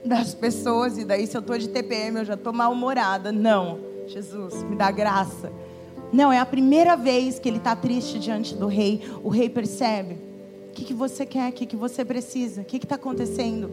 das 0.04 0.34
pessoas 0.34 0.98
e 0.98 1.04
daí 1.04 1.26
se 1.26 1.36
eu 1.36 1.40
estou 1.40 1.58
de 1.58 1.68
TPM 1.68 2.18
eu 2.18 2.24
já 2.24 2.34
estou 2.34 2.52
mal-humorada. 2.52 3.30
Não, 3.30 3.78
Jesus, 4.06 4.62
me 4.64 4.76
dá 4.76 4.90
graça. 4.90 5.52
Não, 6.12 6.32
é 6.32 6.38
a 6.38 6.46
primeira 6.46 6.96
vez 6.96 7.38
que 7.38 7.48
ele 7.48 7.58
está 7.58 7.76
triste 7.76 8.18
diante 8.18 8.54
do 8.54 8.66
rei. 8.66 9.02
O 9.22 9.28
rei 9.28 9.48
percebe. 9.48 10.14
O 10.70 10.72
que, 10.72 10.84
que 10.84 10.94
você 10.94 11.26
quer? 11.26 11.50
O 11.50 11.52
que, 11.52 11.66
que 11.66 11.76
você 11.76 12.04
precisa? 12.04 12.62
O 12.62 12.64
que 12.64 12.76
está 12.76 12.94
acontecendo? 12.94 13.70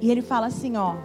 E 0.00 0.10
ele 0.10 0.22
fala 0.22 0.46
assim: 0.46 0.76
ó, 0.76 0.96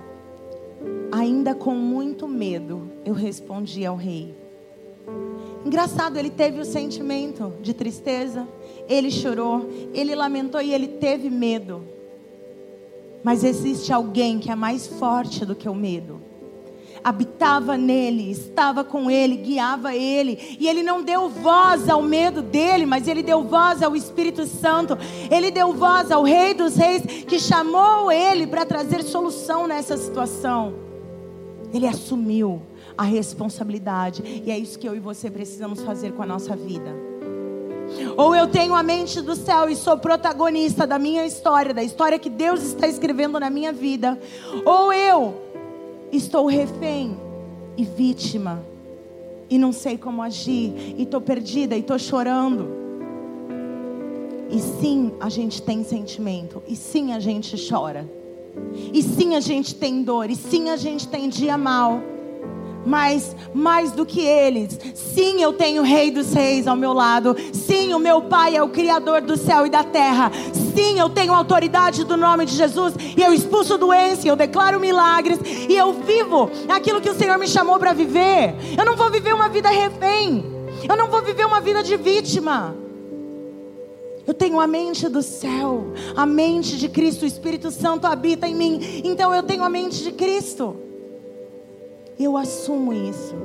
Ainda 1.12 1.54
com 1.54 1.76
muito 1.76 2.28
medo, 2.28 2.89
eu 3.06 3.13
respondi 3.13 3.86
ao 3.86 3.96
rei. 3.96 4.34
Engraçado, 5.65 6.17
ele 6.17 6.30
teve 6.30 6.60
o 6.60 6.65
sentimento 6.65 7.54
de 7.62 7.74
tristeza, 7.74 8.48
ele 8.88 9.10
chorou, 9.10 9.69
ele 9.93 10.13
lamentou 10.13 10.62
e 10.62 10.74
ele 10.74 10.88
teve 10.88 11.30
medo. 11.30 11.84
Mas 13.24 13.43
existe 13.43 13.93
alguém 13.93 14.39
que 14.39 14.52
é 14.52 14.56
mais 14.56 14.86
forte 14.86 15.46
do 15.46 15.56
que 15.56 15.69
o 15.69 15.76
medo. 15.76 16.19
Habitava 17.04 17.78
nele, 17.78 18.32
estava 18.32 18.84
com 18.84 19.12
ele, 19.12 19.36
guiava 19.36 19.94
ele, 19.94 20.58
e 20.60 20.68
ele 20.68 20.82
não 20.82 21.04
deu 21.04 21.28
voz 21.28 21.89
ao 21.89 22.02
medo 22.02 22.42
dele, 22.42 22.86
mas 22.86 23.08
ele 23.08 23.22
deu 23.22 23.44
voz 23.44 23.84
ao 23.84 23.96
Espírito 23.96 24.46
Santo. 24.46 24.98
Ele 25.30 25.52
deu 25.52 25.74
voz 25.74 26.12
ao 26.12 26.24
Rei 26.24 26.54
dos 26.54 26.76
Reis 26.76 27.02
que 27.02 27.39
chamou 27.39 28.12
ele 28.12 28.48
para 28.48 28.66
trazer 28.66 29.04
solução 29.04 29.68
nessa 29.68 29.98
situação. 29.98 30.76
Ele 31.74 31.88
assumiu 31.88 32.62
a 32.98 33.04
responsabilidade. 33.04 34.42
E 34.46 34.52
é 34.52 34.58
isso 34.58 34.78
que 34.78 34.88
eu 34.88 34.96
e 34.96 35.00
você 35.00 35.30
precisamos 35.30 35.82
fazer 35.82 36.13
com 36.13 36.24
a 36.24 36.26
nossa 36.26 36.56
vida. 36.56 36.94
Ou 38.18 38.36
eu 38.36 38.48
tenho 38.48 38.76
a 38.76 38.84
mente 38.84 39.22
do 39.22 39.36
céu 39.36 39.70
e 39.70 39.76
sou 39.76 39.98
protagonista 39.98 40.88
da 40.88 40.98
minha 40.98 41.26
história, 41.26 41.74
da 41.74 41.84
história 41.84 42.18
que 42.18 42.30
Deus 42.30 42.63
está 42.63 42.88
escrevendo 42.88 43.39
na 43.39 43.50
minha 43.50 43.72
vida. 43.72 44.20
Ou 44.66 44.94
eu 44.94 45.42
estou 46.17 46.45
refém 46.45 47.17
e 47.78 47.84
vítima. 47.84 48.63
E 49.49 49.58
não 49.58 49.71
sei 49.71 49.97
como 49.97 50.21
agir. 50.21 50.95
E 50.97 51.04
estou 51.04 51.21
perdida 51.21 51.76
e 51.76 51.80
estou 51.80 51.99
chorando. 51.99 52.84
E 54.49 54.60
sim, 54.60 55.12
a 55.19 55.30
gente 55.30 55.62
tem 55.63 55.84
sentimento, 55.84 56.62
e 56.67 56.76
sim, 56.76 57.12
a 57.12 57.19
gente 57.19 57.56
chora, 57.67 58.08
e 58.93 59.02
sim, 59.02 59.36
a 59.36 59.39
gente 59.39 59.73
tem 59.73 60.04
dor, 60.04 60.30
e 60.30 60.36
sim, 60.36 60.69
a 60.69 60.76
gente 60.76 61.08
tem 61.08 61.28
dia 61.28 61.58
mal 61.58 62.04
mas 62.86 63.36
mais 63.54 63.91
do 63.91 64.06
que 64.06 64.22
eles, 64.22 64.78
sim, 64.93 65.41
eu 65.41 65.54
tenho 65.54 65.82
o 65.82 65.86
Rei 65.86 66.12
dos 66.12 66.34
Reis 66.34 66.67
ao 66.67 66.76
meu 66.76 66.93
lado, 66.93 67.36
sim, 67.54 67.93
o 67.93 68.00
meu 68.00 68.22
Pai 68.24 68.56
é 68.56 68.63
o 68.63 68.69
Criador 68.69 69.22
do 69.22 69.38
céu 69.38 69.65
e 69.65 69.69
da 69.69 69.84
terra, 69.84 70.32
sim, 70.76 71.00
eu 71.00 71.10
tenho 71.10 71.34
autoridade 71.34 72.04
do 72.04 72.17
nome 72.17 72.46
de 72.46 72.56
Jesus, 72.56 72.93
e 73.15 73.22
eu 73.22 73.34
expulso 73.34 73.78
doença, 73.78 74.28
eu 74.28 74.36
declaro 74.36 74.80
milagres, 74.80 75.39
e 75.69 75.76
eu 75.76 75.93
vivo 75.93 76.50
aquilo 76.69 77.02
que 77.02 77.10
o 77.10 77.15
Senhor 77.15 77.38
me 77.38 77.48
chamou 77.48 77.78
para 77.80 77.93
viver. 77.93 78.56
Eu 78.78 78.86
não 78.86 78.96
vou 78.96 79.10
viver 79.10 79.34
uma 79.34 79.50
vida 79.50 79.69
refém, 79.69 80.43
eu 80.88 80.96
não 80.96 81.08
vou 81.08 81.22
viver 81.22 81.46
uma 81.46 81.62
vida 81.62 81.84
de 81.84 81.96
vítima. 81.96 82.76
Eu 84.26 84.34
tenho 84.34 84.60
a 84.60 84.65
mente 84.65 85.10
do 85.10 85.22
céu, 85.22 85.93
a 86.15 86.26
mente 86.26 86.78
de 86.78 86.88
Cristo, 86.88 87.24
o 87.24 87.28
Espírito 87.28 87.69
Santo 87.72 88.08
habita 88.08 88.48
em 88.48 88.56
mim, 88.56 89.02
então 89.04 89.34
eu 89.34 89.43
tenho 89.43 89.63
a 89.63 89.69
mente 89.69 90.02
de 90.02 90.12
Cristo. 90.13 90.76
Eu 92.24 92.38
assumo 92.38 92.94
isso. 92.94 93.36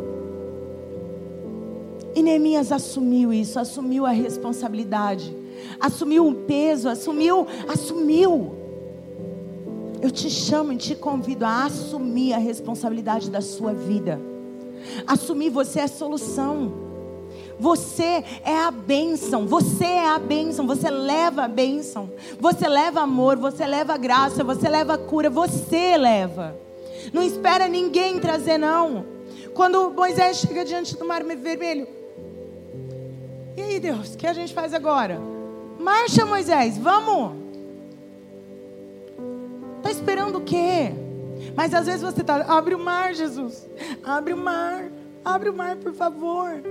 E 2.15 2.23
Neemias 2.23 2.71
assumiu 2.71 3.33
isso, 3.33 3.59
assumiu 3.59 4.07
a 4.07 4.11
responsabilidade, 4.11 5.37
assumiu 5.81 6.29
o 6.29 6.35
peso, 6.35 6.89
assumiu, 6.89 7.47
assumiu. 7.69 8.55
Eu 10.01 10.11
te 10.13 10.31
chamo 10.31 10.73
e 10.73 10.77
te 10.77 10.95
convido 10.95 11.45
a 11.45 11.65
assumir 11.65 12.33
a 12.33 12.39
responsabilidade 12.39 13.31
da 13.31 13.41
sua 13.41 13.75
vida. 13.75 14.21
Assumir 15.07 15.51
você 15.51 15.81
é 15.81 15.85
a 15.85 15.89
solução. 15.89 16.87
Você 17.59 18.25
é 18.45 18.57
a 18.57 18.71
bênção, 18.71 19.45
você 19.45 19.85
é 19.85 20.09
a 20.09 20.19
bênção, 20.21 20.65
você 20.65 20.89
leva 20.89 21.43
a 21.43 21.49
bênção, 21.49 22.09
você 22.39 22.69
leva 22.69 23.01
amor, 23.01 23.37
você 23.37 23.67
leva 23.67 23.97
graça, 23.97 24.45
você 24.45 24.69
leva 24.69 24.97
cura, 24.97 25.29
você 25.29 25.97
leva. 25.97 26.68
Não 27.13 27.23
espera 27.23 27.69
ninguém 27.69 28.19
trazer, 28.19 28.59
não. 28.59 29.05
Quando 29.55 29.91
Moisés 29.91 30.39
chega 30.39 30.65
diante 30.65 30.97
do 30.97 31.05
mar 31.05 31.25
vermelho. 31.25 31.87
E 33.57 33.63
aí, 33.63 33.81
Deus, 33.81 34.15
o 34.15 34.19
que 34.19 34.27
a 34.27 34.33
gente 34.33 34.55
faz 34.55 34.73
agora? 34.73 35.21
Marcha, 35.79 36.25
Moisés, 36.25 36.79
vamos. 36.79 37.37
Está 39.79 39.91
esperando 39.91 40.39
o 40.39 40.43
quê? 40.43 40.93
Mas 41.55 41.75
às 41.75 41.87
vezes 41.87 42.03
você 42.03 42.21
está. 42.21 42.37
Abre 42.43 42.75
o 42.75 42.79
mar, 42.79 43.15
Jesus. 43.15 43.69
Abre 44.05 44.33
o 44.33 44.37
mar. 44.37 44.91
Abre 45.25 45.51
o 45.51 45.55
mar, 45.55 45.77
por 45.77 45.93
favor. 45.93 46.63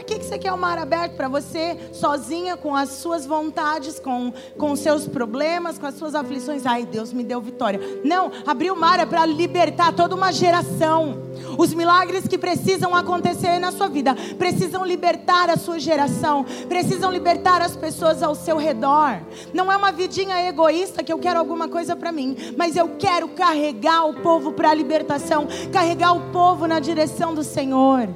Para 0.00 0.06
que, 0.06 0.18
que 0.18 0.24
você 0.24 0.38
quer 0.38 0.50
o 0.50 0.56
mar 0.56 0.78
aberto? 0.78 1.14
Para 1.14 1.28
você, 1.28 1.76
sozinha, 1.92 2.56
com 2.56 2.74
as 2.74 2.88
suas 2.88 3.26
vontades, 3.26 4.00
com, 4.00 4.32
com 4.56 4.72
os 4.72 4.80
seus 4.80 5.06
problemas, 5.06 5.78
com 5.78 5.84
as 5.84 5.94
suas 5.96 6.14
aflições. 6.14 6.64
Ai, 6.64 6.86
Deus 6.86 7.12
me 7.12 7.22
deu 7.22 7.38
vitória. 7.38 7.78
Não, 8.02 8.32
abrir 8.46 8.70
o 8.70 8.76
mar 8.76 8.98
é 8.98 9.04
para 9.04 9.26
libertar 9.26 9.92
toda 9.92 10.14
uma 10.14 10.32
geração. 10.32 11.18
Os 11.58 11.74
milagres 11.74 12.26
que 12.26 12.38
precisam 12.38 12.96
acontecer 12.96 13.58
na 13.58 13.70
sua 13.70 13.88
vida 13.88 14.16
precisam 14.38 14.86
libertar 14.86 15.50
a 15.50 15.58
sua 15.58 15.78
geração, 15.78 16.46
precisam 16.66 17.12
libertar 17.12 17.60
as 17.60 17.76
pessoas 17.76 18.22
ao 18.22 18.34
seu 18.34 18.56
redor. 18.56 19.20
Não 19.52 19.70
é 19.70 19.76
uma 19.76 19.92
vidinha 19.92 20.48
egoísta 20.48 21.04
que 21.04 21.12
eu 21.12 21.18
quero 21.18 21.38
alguma 21.38 21.68
coisa 21.68 21.94
para 21.94 22.10
mim, 22.10 22.54
mas 22.56 22.74
eu 22.74 22.96
quero 22.98 23.28
carregar 23.28 24.08
o 24.08 24.14
povo 24.14 24.52
para 24.52 24.70
a 24.70 24.74
libertação, 24.74 25.46
carregar 25.70 26.16
o 26.16 26.32
povo 26.32 26.66
na 26.66 26.80
direção 26.80 27.34
do 27.34 27.44
Senhor. 27.44 28.08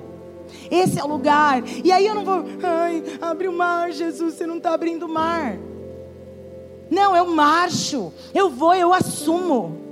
Esse 0.70 0.98
é 0.98 1.04
o 1.04 1.08
lugar. 1.08 1.62
E 1.84 1.90
aí 1.90 2.06
eu 2.06 2.14
não 2.14 2.24
vou, 2.24 2.44
ai, 2.62 3.02
abre 3.20 3.48
o 3.48 3.52
mar, 3.52 3.92
Jesus, 3.92 4.34
você 4.34 4.46
não 4.46 4.58
está 4.58 4.74
abrindo 4.74 5.06
o 5.06 5.08
mar. 5.08 5.56
Não, 6.90 7.16
eu 7.16 7.26
marcho, 7.26 8.12
eu 8.34 8.50
vou, 8.50 8.74
eu 8.74 8.92
assumo. 8.92 9.82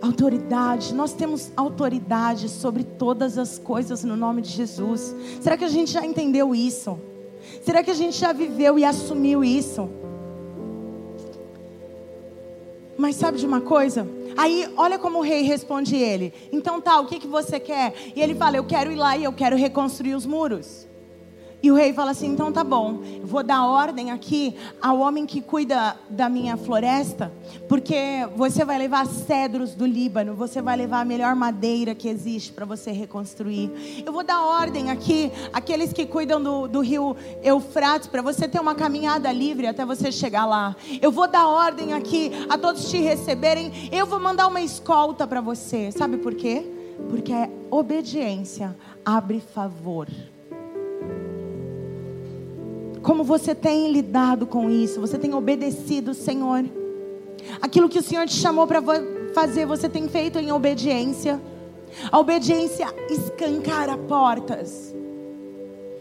Autoridade, 0.00 0.94
nós 0.94 1.12
temos 1.12 1.50
autoridade 1.56 2.48
sobre 2.48 2.84
todas 2.84 3.36
as 3.36 3.58
coisas 3.58 4.04
no 4.04 4.16
nome 4.16 4.42
de 4.42 4.50
Jesus. 4.50 5.14
Será 5.40 5.56
que 5.56 5.64
a 5.64 5.68
gente 5.68 5.90
já 5.90 6.06
entendeu 6.06 6.54
isso? 6.54 6.98
Será 7.62 7.82
que 7.82 7.90
a 7.90 7.94
gente 7.94 8.16
já 8.16 8.32
viveu 8.32 8.78
e 8.78 8.84
assumiu 8.84 9.42
isso? 9.42 9.88
Mas 12.96 13.16
sabe 13.16 13.38
de 13.38 13.46
uma 13.46 13.60
coisa? 13.60 14.06
Aí, 14.36 14.68
olha 14.76 14.98
como 14.98 15.18
o 15.18 15.22
rei 15.22 15.42
responde 15.42 15.96
ele. 15.96 16.32
Então 16.50 16.80
tá, 16.80 16.98
o 17.00 17.06
que, 17.06 17.18
que 17.18 17.26
você 17.26 17.60
quer? 17.60 17.94
E 18.14 18.20
ele 18.20 18.34
fala, 18.34 18.56
eu 18.56 18.64
quero 18.64 18.90
ir 18.90 18.96
lá 18.96 19.16
e 19.16 19.24
eu 19.24 19.32
quero 19.32 19.56
reconstruir 19.56 20.14
os 20.14 20.26
muros. 20.26 20.87
E 21.60 21.72
o 21.72 21.74
rei 21.74 21.92
fala 21.92 22.12
assim: 22.12 22.28
então 22.28 22.52
tá 22.52 22.62
bom, 22.62 23.00
vou 23.24 23.42
dar 23.42 23.66
ordem 23.66 24.12
aqui 24.12 24.54
ao 24.80 25.00
homem 25.00 25.26
que 25.26 25.40
cuida 25.40 25.96
da 26.08 26.28
minha 26.28 26.56
floresta, 26.56 27.32
porque 27.68 27.96
você 28.36 28.64
vai 28.64 28.78
levar 28.78 29.06
cedros 29.06 29.74
do 29.74 29.84
Líbano, 29.84 30.34
você 30.34 30.62
vai 30.62 30.76
levar 30.76 31.00
a 31.00 31.04
melhor 31.04 31.34
madeira 31.34 31.96
que 31.96 32.08
existe 32.08 32.52
para 32.52 32.64
você 32.64 32.92
reconstruir. 32.92 34.02
Eu 34.06 34.12
vou 34.12 34.22
dar 34.22 34.40
ordem 34.40 34.90
aqui 34.90 35.32
àqueles 35.52 35.92
que 35.92 36.06
cuidam 36.06 36.40
do, 36.40 36.68
do 36.68 36.80
rio 36.80 37.16
Eufrates, 37.42 38.06
para 38.06 38.22
você 38.22 38.46
ter 38.46 38.60
uma 38.60 38.76
caminhada 38.76 39.32
livre 39.32 39.66
até 39.66 39.84
você 39.84 40.12
chegar 40.12 40.46
lá. 40.46 40.76
Eu 41.02 41.10
vou 41.10 41.26
dar 41.26 41.48
ordem 41.48 41.92
aqui 41.92 42.30
a 42.48 42.56
todos 42.56 42.88
te 42.88 42.98
receberem. 42.98 43.90
Eu 43.90 44.06
vou 44.06 44.20
mandar 44.20 44.46
uma 44.46 44.60
escolta 44.60 45.26
para 45.26 45.40
você. 45.40 45.90
Sabe 45.90 46.18
por 46.18 46.34
quê? 46.34 46.64
Porque 47.10 47.32
obediência 47.70 48.76
abre 49.04 49.40
favor. 49.40 50.06
Como 53.02 53.24
você 53.24 53.54
tem 53.54 53.92
lidado 53.92 54.46
com 54.46 54.70
isso? 54.70 55.00
Você 55.00 55.18
tem 55.18 55.34
obedecido, 55.34 56.14
Senhor? 56.14 56.64
Aquilo 57.60 57.88
que 57.88 57.98
o 57.98 58.02
Senhor 58.02 58.26
te 58.26 58.34
chamou 58.34 58.66
para 58.66 58.82
fazer, 59.34 59.66
você 59.66 59.88
tem 59.88 60.08
feito 60.08 60.38
em 60.38 60.52
obediência? 60.52 61.40
A 62.10 62.18
obediência 62.18 62.86
escancara 63.08 63.96
portas. 63.96 64.94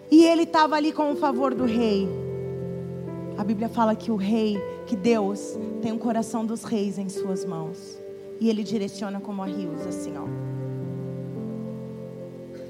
E 0.10 0.23
ele 0.25 0.43
estava 0.43 0.75
ali 0.75 0.91
com 0.91 1.12
o 1.12 1.15
favor 1.15 1.53
do 1.53 1.65
rei. 1.65 2.07
A 3.38 3.43
Bíblia 3.43 3.69
fala 3.69 3.95
que 3.95 4.12
o 4.12 4.15
rei, 4.15 4.57
que 4.86 4.95
Deus, 4.95 5.57
tem 5.81 5.91
o 5.91 5.99
coração 5.99 6.45
dos 6.45 6.63
reis 6.63 6.97
em 6.97 7.10
suas 7.10 7.45
mãos. 7.45 7.99
E 8.39 8.49
ele 8.49 8.63
direciona 8.63 9.19
como 9.19 9.41
a 9.41 9.45
rios, 9.45 9.86
assim, 9.86 10.13
ó. 10.17 10.23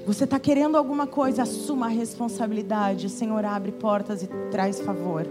Você 0.08 0.24
está 0.24 0.40
querendo 0.40 0.78
alguma 0.78 1.06
coisa, 1.06 1.44
assuma 1.44 1.88
a 1.88 1.90
responsabilidade. 1.90 3.08
O 3.08 3.10
Senhor 3.10 3.44
abre 3.44 3.74
portas 3.74 4.24
e 4.24 4.28
traz 4.50 4.80
favor. 4.80 5.26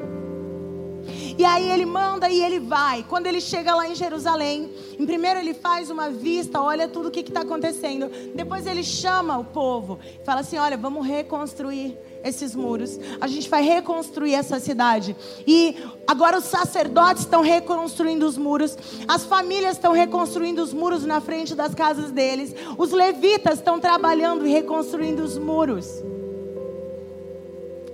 E 1.39 1.45
aí 1.45 1.71
ele 1.71 1.87
manda 1.87 2.29
e 2.29 2.43
ele 2.43 2.61
vai. 2.61 3.03
Quando 3.03 3.27
ele 3.27 3.41
chega 3.41 3.75
lá 3.75 3.89
em 3.89 3.95
Jerusalém, 3.95 4.71
em 4.99 5.07
primeiro 5.07 5.39
ele 5.41 5.55
faz 5.55 5.91
uma 5.91 6.11
vista, 6.11 6.61
olha 6.61 6.89
tudo 6.89 7.09
o 7.09 7.11
que 7.11 7.21
está 7.21 7.41
acontecendo. 7.41 8.11
Depois 8.35 8.67
ele 8.67 8.83
chama 8.83 9.39
o 9.39 9.45
povo, 9.45 9.99
fala 10.25 10.41
assim: 10.41 10.59
olha, 10.59 10.77
vamos 10.77 11.07
reconstruir 11.07 11.97
esses 12.25 12.55
muros. 12.55 12.99
A 13.21 13.27
gente 13.27 13.49
vai 13.49 13.63
reconstruir 13.63 14.35
essa 14.35 14.59
cidade. 14.59 15.17
E 15.47 15.77
agora 16.07 16.39
os 16.39 16.45
sacerdotes 16.45 17.23
estão 17.23 17.43
reconstruindo 17.43 18.27
os 18.27 18.37
muros. 18.37 18.77
As 19.07 19.25
famílias 19.25 19.77
estão 19.77 19.93
reconstruindo 19.93 20.63
os 20.63 20.73
muros 20.73 21.05
na 21.05 21.21
frente 21.21 21.55
das 21.55 21.75
casas 21.75 22.11
deles. 22.11 22.55
Os 22.77 22.91
levitas 22.93 23.59
estão 23.59 23.79
trabalhando 23.79 24.47
e 24.47 24.51
reconstruindo 24.51 25.23
os 25.23 25.39
muros. 25.39 26.03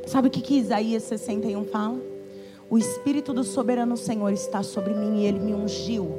Sabe 0.07 0.29
o 0.29 0.31
que, 0.31 0.41
que 0.41 0.59
Isaías 0.59 1.05
61 1.05 1.65
fala? 1.67 2.12
O 2.73 2.79
Espírito 2.79 3.35
do 3.35 3.45
soberano 3.45 3.99
Senhor 3.99 4.33
está 4.33 4.63
sobre 4.63 4.95
mim 4.95 5.21
e 5.21 5.27
ele 5.27 5.39
me 5.39 5.53
ungiu 5.53 6.11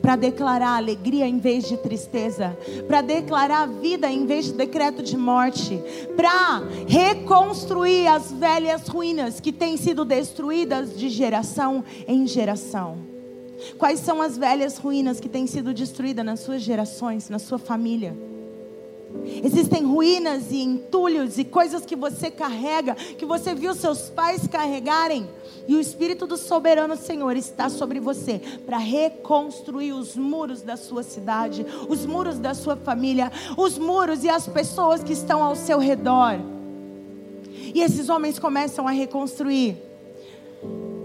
para 0.00 0.14
declarar 0.14 0.76
alegria 0.76 1.26
em 1.26 1.40
vez 1.40 1.64
de 1.64 1.76
tristeza, 1.76 2.56
para 2.86 3.02
declarar 3.02 3.66
vida 3.66 4.08
em 4.08 4.24
vez 4.24 4.44
de 4.44 4.52
decreto 4.52 5.02
de 5.02 5.16
morte, 5.16 5.82
para 6.16 6.62
reconstruir 6.86 8.06
as 8.06 8.30
velhas 8.30 8.86
ruínas 8.86 9.40
que 9.40 9.50
têm 9.50 9.76
sido 9.76 10.04
destruídas 10.04 10.96
de 10.96 11.08
geração 11.08 11.82
em 12.06 12.24
geração. 12.24 12.98
Quais 13.76 13.98
são 13.98 14.22
as 14.22 14.38
velhas 14.38 14.78
ruínas 14.78 15.18
que 15.18 15.28
têm 15.28 15.48
sido 15.48 15.74
destruídas 15.74 16.24
nas 16.24 16.38
suas 16.38 16.62
gerações, 16.62 17.28
na 17.28 17.40
sua 17.40 17.58
família? 17.58 18.16
Existem 19.44 19.84
ruínas 19.84 20.50
e 20.50 20.62
entulhos 20.62 21.38
e 21.38 21.44
coisas 21.44 21.84
que 21.84 21.96
você 21.96 22.30
carrega, 22.30 22.94
que 22.94 23.26
você 23.26 23.54
viu 23.54 23.74
seus 23.74 24.08
pais 24.08 24.46
carregarem. 24.46 25.28
E 25.68 25.74
o 25.74 25.80
Espírito 25.80 26.26
do 26.26 26.36
Soberano 26.36 26.96
Senhor 26.96 27.36
está 27.36 27.68
sobre 27.68 27.98
você 28.00 28.40
para 28.64 28.78
reconstruir 28.78 29.92
os 29.92 30.16
muros 30.16 30.62
da 30.62 30.76
sua 30.76 31.02
cidade, 31.02 31.66
os 31.88 32.06
muros 32.06 32.38
da 32.38 32.54
sua 32.54 32.76
família, 32.76 33.30
os 33.56 33.76
muros 33.76 34.24
e 34.24 34.28
as 34.28 34.46
pessoas 34.46 35.02
que 35.02 35.12
estão 35.12 35.42
ao 35.42 35.56
seu 35.56 35.78
redor. 35.78 36.38
E 37.74 37.82
esses 37.82 38.08
homens 38.08 38.38
começam 38.38 38.86
a 38.86 38.90
reconstruir. 38.90 39.76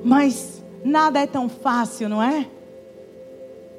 Mas 0.03 0.63
nada 0.83 1.19
é 1.19 1.27
tão 1.27 1.49
fácil, 1.49 2.07
não 2.07 2.21
é? 2.21 2.47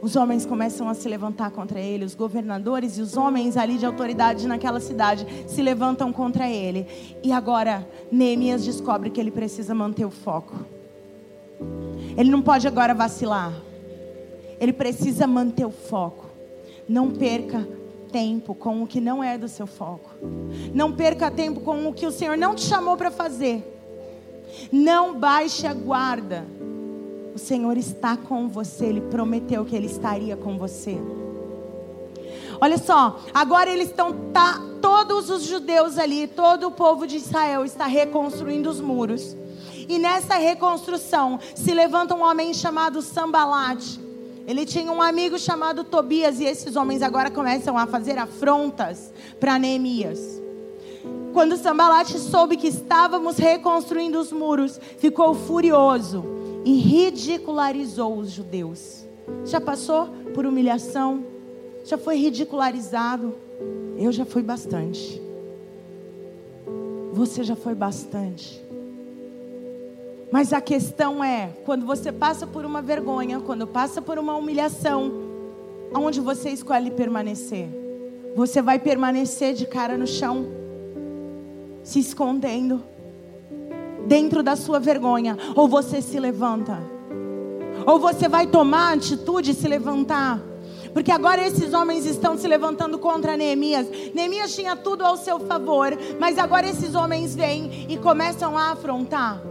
Os 0.03 0.17
homens 0.17 0.45
começam 0.45 0.89
a 0.89 0.95
se 0.95 1.09
levantar 1.09 1.53
contra 1.53 1.79
ele, 1.79 2.05
os 2.05 2.17
governadores 2.17 2.99
e 2.99 3.01
os 3.01 3.17
homens 3.17 3.57
ali 3.57 3.79
de 3.79 3.87
autoridade 3.87 4.49
naquela 4.49 4.81
cidade 4.81 5.25
se 5.47 5.63
levantam 5.63 6.13
contra 6.13 6.51
ele. 6.51 6.89
E 7.23 7.31
agora 7.31 7.89
Neemias 8.11 8.65
descobre 8.65 9.11
que 9.11 9.21
ele 9.21 9.31
precisa 9.31 9.73
manter 9.73 10.05
o 10.05 10.11
foco. 10.11 10.57
Ele 12.17 12.33
não 12.33 12.43
pode 12.43 12.67
agora 12.67 12.93
vacilar. 12.93 13.53
Ele 14.59 14.73
precisa 14.73 15.25
manter 15.25 15.65
o 15.65 15.71
foco. 15.71 16.27
Não 16.89 17.13
perca 17.13 17.65
tempo 18.11 18.57
com 18.57 18.83
o 18.83 18.89
que 18.89 19.01
não 19.01 19.23
é 19.23 19.39
do 19.39 19.47
seu 19.47 19.69
foco. 19.69 20.11
Não 20.75 20.91
perca 20.91 21.31
tempo 21.31 21.61
com 21.61 21.87
o 21.87 21.93
que 21.93 22.07
o 22.07 22.11
Senhor 22.11 22.37
não 22.37 22.57
te 22.57 22.63
chamou 22.63 22.97
para 22.97 23.13
fazer. 23.13 23.63
Não 24.73 25.17
baixe 25.17 25.65
a 25.65 25.73
guarda. 25.73 26.45
O 27.35 27.39
Senhor 27.39 27.77
está 27.77 28.17
com 28.17 28.49
você, 28.49 28.87
Ele 28.87 29.01
prometeu 29.01 29.65
que 29.65 29.75
Ele 29.75 29.87
estaria 29.87 30.37
com 30.37 30.59
você. 30.59 30.99
Olha 32.63 32.79
só, 32.79 33.19
agora 33.35 33.69
eles 33.69 33.89
estão, 33.89 34.13
tá, 34.33 34.61
todos 34.81 35.29
os 35.29 35.43
judeus 35.43 35.99
ali, 35.99 36.29
todo 36.29 36.69
o 36.69 36.71
povo 36.71 37.09
de 37.09 37.17
Israel 37.17 37.65
está 37.65 37.87
reconstruindo 37.87 38.71
os 38.71 38.81
muros. 38.81 39.37
E 39.89 39.99
nessa 39.99 40.35
reconstrução 40.35 41.41
se 41.57 41.75
levanta 41.75 42.15
um 42.15 42.23
homem 42.23 42.55
chamado 42.55 43.03
Sambalate. 43.03 44.01
Ele 44.47 44.65
tinha 44.65 44.93
um 44.93 45.03
amigo 45.03 45.41
chamado 45.41 45.83
Tobias 45.83 46.39
e 46.39 46.45
esses 46.45 46.77
homens 46.77 47.03
agora 47.03 47.33
começam 47.33 47.77
a 47.77 47.85
fazer 47.85 48.17
afrontas 48.17 49.13
para 49.41 49.59
Neemias. 49.59 50.41
Quando 51.33 51.57
Sambalate 51.57 52.17
soube 52.17 52.57
que 52.57 52.69
estávamos 52.69 53.39
reconstruindo 53.39 54.21
os 54.21 54.31
muros, 54.31 54.81
ficou 54.99 55.35
furioso 55.35 56.42
e 56.65 56.73
ridicularizou 56.79 58.17
os 58.17 58.31
judeus. 58.31 59.07
Já 59.45 59.61
passou 59.61 60.09
por 60.35 60.47
humilhação? 60.47 61.25
Já 61.85 61.99
foi 61.99 62.17
ridicularizado? 62.17 63.35
Eu 63.99 64.13
já 64.13 64.25
fui 64.25 64.43
bastante. 64.43 65.21
Você 67.13 67.45
já 67.45 67.57
foi 67.57 67.75
bastante. 67.75 68.63
Mas 70.31 70.53
a 70.53 70.61
questão 70.63 71.23
é, 71.23 71.51
quando 71.65 71.85
você 71.85 72.11
passa 72.11 72.47
por 72.47 72.65
uma 72.65 72.81
vergonha, 72.81 73.41
quando 73.41 73.67
passa 73.67 74.01
por 74.01 74.19
uma 74.19 74.35
humilhação, 74.35 75.13
aonde 75.93 76.21
você 76.21 76.49
escolhe 76.49 76.91
permanecer? 76.91 77.69
Você 78.35 78.63
vai 78.63 78.79
permanecer 78.79 79.53
de 79.53 79.67
cara 79.67 79.99
no 79.99 80.07
chão, 80.07 80.47
se 81.83 81.99
escondendo, 81.99 82.83
dentro 84.07 84.43
da 84.43 84.57
sua 84.57 84.79
vergonha, 84.79 85.37
ou 85.55 85.69
você 85.69 86.01
se 86.03 86.19
levanta? 86.19 86.79
Ou 87.87 87.99
você 87.99 88.29
vai 88.29 88.47
tomar 88.47 88.91
a 88.91 88.95
atitude 88.95 89.53
de 89.53 89.59
se 89.59 89.67
levantar? 89.67 90.41
Porque 90.93 91.11
agora 91.11 91.47
esses 91.47 91.73
homens 91.73 92.05
estão 92.05 92.37
se 92.37 92.47
levantando 92.47 92.99
contra 92.99 93.37
Neemias. 93.37 93.87
Neemias 94.15 94.55
tinha 94.55 94.77
tudo 94.77 95.05
ao 95.05 95.17
seu 95.17 95.41
favor, 95.41 95.97
mas 96.21 96.39
agora 96.39 96.69
esses 96.69 96.95
homens 96.95 97.35
vêm 97.35 97.87
e 97.89 97.97
começam 97.97 98.57
a 98.57 98.73
afrontar 98.73 99.43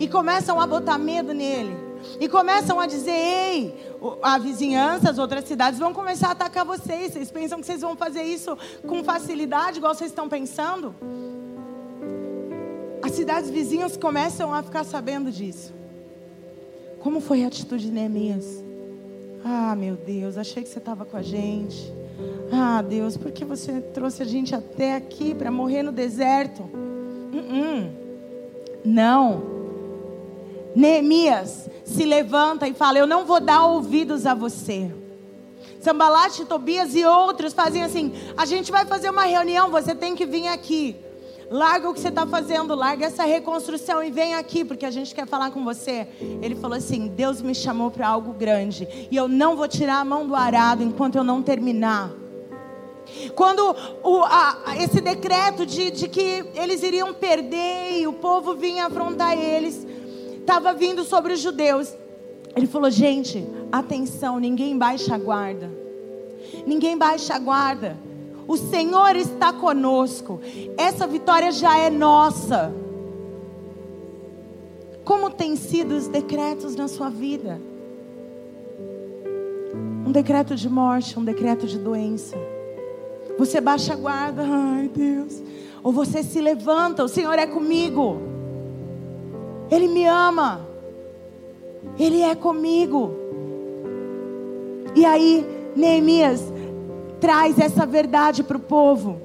e 0.00 0.08
começam 0.08 0.60
a 0.60 0.66
botar 0.66 0.98
medo 0.98 1.32
nele. 1.32 1.76
E 2.20 2.28
começam 2.28 2.78
a 2.80 2.86
dizer: 2.86 3.10
ei, 3.10 3.96
a 4.22 4.38
vizinhança, 4.38 5.10
as 5.10 5.18
outras 5.18 5.44
cidades 5.44 5.78
vão 5.78 5.92
começar 5.92 6.28
a 6.28 6.32
atacar 6.32 6.64
vocês. 6.64 7.12
Vocês 7.12 7.30
pensam 7.30 7.60
que 7.60 7.66
vocês 7.66 7.80
vão 7.80 7.96
fazer 7.96 8.22
isso 8.22 8.56
com 8.86 9.02
facilidade, 9.02 9.78
igual 9.78 9.94
vocês 9.94 10.10
estão 10.10 10.28
pensando? 10.28 10.94
As 13.08 13.14
cidades 13.14 13.48
vizinhas 13.48 13.96
começam 13.96 14.52
a 14.52 14.62
ficar 14.62 14.84
sabendo 14.84 15.30
disso. 15.32 15.72
Como 17.00 17.22
foi 17.22 17.42
a 17.42 17.46
atitude 17.46 17.86
de 17.86 17.90
Neemias? 17.90 18.62
Ah, 19.42 19.74
meu 19.74 19.96
Deus, 19.96 20.36
achei 20.36 20.62
que 20.62 20.68
você 20.68 20.78
estava 20.78 21.06
com 21.06 21.16
a 21.16 21.22
gente. 21.22 21.90
Ah, 22.52 22.82
Deus, 22.82 23.16
por 23.16 23.32
que 23.32 23.46
você 23.46 23.80
trouxe 23.80 24.22
a 24.22 24.26
gente 24.26 24.54
até 24.54 24.94
aqui 24.94 25.34
para 25.34 25.50
morrer 25.50 25.82
no 25.82 25.90
deserto? 25.90 26.64
Uh 26.64 27.32
-uh. 27.32 27.90
Não. 28.84 29.42
Neemias 30.76 31.70
se 31.86 32.04
levanta 32.04 32.68
e 32.68 32.74
fala: 32.74 32.98
Eu 32.98 33.06
não 33.06 33.24
vou 33.24 33.40
dar 33.40 33.64
ouvidos 33.64 34.26
a 34.26 34.34
você. 34.34 34.92
Sambalate, 35.80 36.44
Tobias 36.44 36.94
e 36.94 37.06
outros 37.06 37.54
fazem 37.54 37.82
assim: 37.82 38.12
A 38.36 38.44
gente 38.44 38.70
vai 38.70 38.84
fazer 38.84 39.08
uma 39.08 39.24
reunião, 39.24 39.70
você 39.70 39.94
tem 39.94 40.14
que 40.14 40.26
vir 40.26 40.48
aqui. 40.48 41.07
Larga 41.50 41.88
o 41.88 41.94
que 41.94 42.00
você 42.00 42.08
está 42.08 42.26
fazendo, 42.26 42.74
larga 42.74 43.06
essa 43.06 43.24
reconstrução 43.24 44.02
e 44.02 44.10
vem 44.10 44.34
aqui, 44.34 44.64
porque 44.64 44.84
a 44.84 44.90
gente 44.90 45.14
quer 45.14 45.26
falar 45.26 45.50
com 45.50 45.64
você. 45.64 46.06
Ele 46.42 46.54
falou 46.54 46.76
assim: 46.76 47.08
Deus 47.08 47.40
me 47.40 47.54
chamou 47.54 47.90
para 47.90 48.06
algo 48.06 48.34
grande, 48.34 48.86
e 49.10 49.16
eu 49.16 49.26
não 49.26 49.56
vou 49.56 49.66
tirar 49.66 50.00
a 50.00 50.04
mão 50.04 50.26
do 50.26 50.34
arado 50.34 50.82
enquanto 50.82 51.16
eu 51.16 51.24
não 51.24 51.42
terminar. 51.42 52.12
Quando 53.34 53.74
o, 54.02 54.22
a, 54.24 54.76
esse 54.78 55.00
decreto 55.00 55.64
de, 55.64 55.90
de 55.90 56.08
que 56.08 56.44
eles 56.54 56.82
iriam 56.82 57.14
perder 57.14 57.98
e 57.98 58.06
o 58.06 58.12
povo 58.12 58.54
vinha 58.54 58.86
afrontar 58.86 59.32
eles, 59.32 59.86
estava 60.38 60.74
vindo 60.74 61.02
sobre 61.02 61.32
os 61.32 61.40
judeus. 61.40 61.96
Ele 62.54 62.66
falou: 62.66 62.90
gente, 62.90 63.46
atenção, 63.72 64.38
ninguém 64.38 64.76
baixa 64.76 65.14
a 65.14 65.18
guarda. 65.18 65.70
Ninguém 66.66 66.98
baixa 66.98 67.34
a 67.34 67.38
guarda. 67.38 68.07
O 68.48 68.56
Senhor 68.56 69.14
está 69.14 69.52
conosco. 69.52 70.40
Essa 70.78 71.06
vitória 71.06 71.52
já 71.52 71.78
é 71.78 71.90
nossa. 71.90 72.72
Como 75.04 75.28
têm 75.28 75.54
sido 75.54 75.94
os 75.94 76.08
decretos 76.08 76.74
na 76.74 76.88
sua 76.88 77.10
vida? 77.10 77.60
Um 80.06 80.10
decreto 80.10 80.56
de 80.56 80.66
morte, 80.66 81.18
um 81.18 81.24
decreto 81.24 81.66
de 81.66 81.78
doença. 81.78 82.36
Você 83.38 83.60
baixa 83.60 83.92
a 83.92 83.96
guarda, 83.96 84.42
ai 84.42 84.88
Deus. 84.88 85.42
Ou 85.82 85.92
você 85.92 86.22
se 86.22 86.40
levanta, 86.40 87.04
o 87.04 87.08
Senhor 87.08 87.38
é 87.38 87.46
comigo. 87.46 88.16
Ele 89.70 89.88
me 89.88 90.06
ama. 90.06 90.66
Ele 91.98 92.22
é 92.22 92.34
comigo. 92.34 93.12
E 94.96 95.04
aí, 95.04 95.46
Neemias 95.76 96.57
traz 97.20 97.58
essa 97.58 97.86
verdade 97.86 98.42
para 98.42 98.56
o 98.56 98.60
povo. 98.60 99.20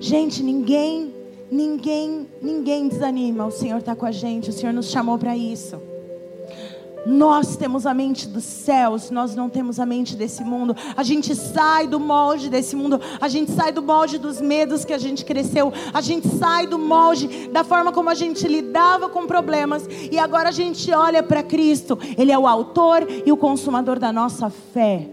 Gente, 0.00 0.42
ninguém, 0.42 1.14
ninguém, 1.50 2.28
ninguém 2.40 2.88
desanima. 2.88 3.46
O 3.46 3.50
Senhor 3.50 3.78
está 3.78 3.94
com 3.94 4.06
a 4.06 4.12
gente. 4.12 4.50
O 4.50 4.52
Senhor 4.52 4.72
nos 4.72 4.90
chamou 4.90 5.18
para 5.18 5.36
isso. 5.36 5.80
Nós 7.04 7.56
temos 7.56 7.84
a 7.84 7.92
mente 7.92 8.28
dos 8.28 8.44
céus, 8.44 9.10
nós 9.10 9.34
não 9.34 9.48
temos 9.48 9.80
a 9.80 9.86
mente 9.86 10.14
desse 10.14 10.44
mundo. 10.44 10.76
A 10.96 11.02
gente 11.02 11.34
sai 11.34 11.86
do 11.88 11.98
molde 11.98 12.48
desse 12.48 12.76
mundo, 12.76 13.00
a 13.20 13.26
gente 13.26 13.50
sai 13.50 13.72
do 13.72 13.82
molde 13.82 14.18
dos 14.18 14.40
medos 14.40 14.84
que 14.84 14.92
a 14.92 14.98
gente 14.98 15.24
cresceu, 15.24 15.72
a 15.92 16.00
gente 16.00 16.28
sai 16.28 16.66
do 16.66 16.78
molde 16.78 17.48
da 17.48 17.64
forma 17.64 17.90
como 17.90 18.08
a 18.08 18.14
gente 18.14 18.46
lidava 18.46 19.08
com 19.08 19.26
problemas 19.26 19.88
e 20.10 20.18
agora 20.18 20.50
a 20.50 20.52
gente 20.52 20.92
olha 20.92 21.22
para 21.22 21.42
Cristo. 21.42 21.98
Ele 22.16 22.30
é 22.30 22.38
o 22.38 22.46
autor 22.46 23.04
e 23.26 23.32
o 23.32 23.36
consumador 23.36 23.98
da 23.98 24.12
nossa 24.12 24.48
fé. 24.48 25.08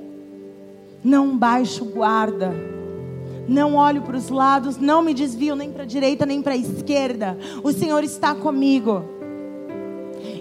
Não 1.04 1.38
baixo 1.38 1.86
guarda. 1.86 2.54
Não 3.48 3.76
olho 3.76 4.02
para 4.04 4.16
os 4.16 4.30
lados, 4.30 4.78
não 4.78 5.02
me 5.02 5.14
desvio 5.14 5.56
nem 5.56 5.72
para 5.72 5.84
a 5.84 5.86
direita 5.86 6.26
nem 6.26 6.42
para 6.42 6.54
a 6.54 6.58
esquerda. 6.58 7.38
O 7.64 7.72
Senhor 7.72 8.04
está 8.04 8.36
comigo. 8.36 9.04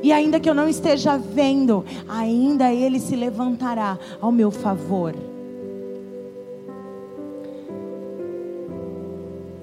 E 0.03 0.13
ainda 0.13 0.39
que 0.39 0.49
eu 0.49 0.55
não 0.55 0.69
esteja 0.69 1.17
vendo, 1.17 1.85
ainda 2.09 2.73
Ele 2.73 3.01
se 3.01 3.17
levantará 3.17 3.99
ao 4.21 4.31
meu 4.31 4.51
favor. 4.51 5.15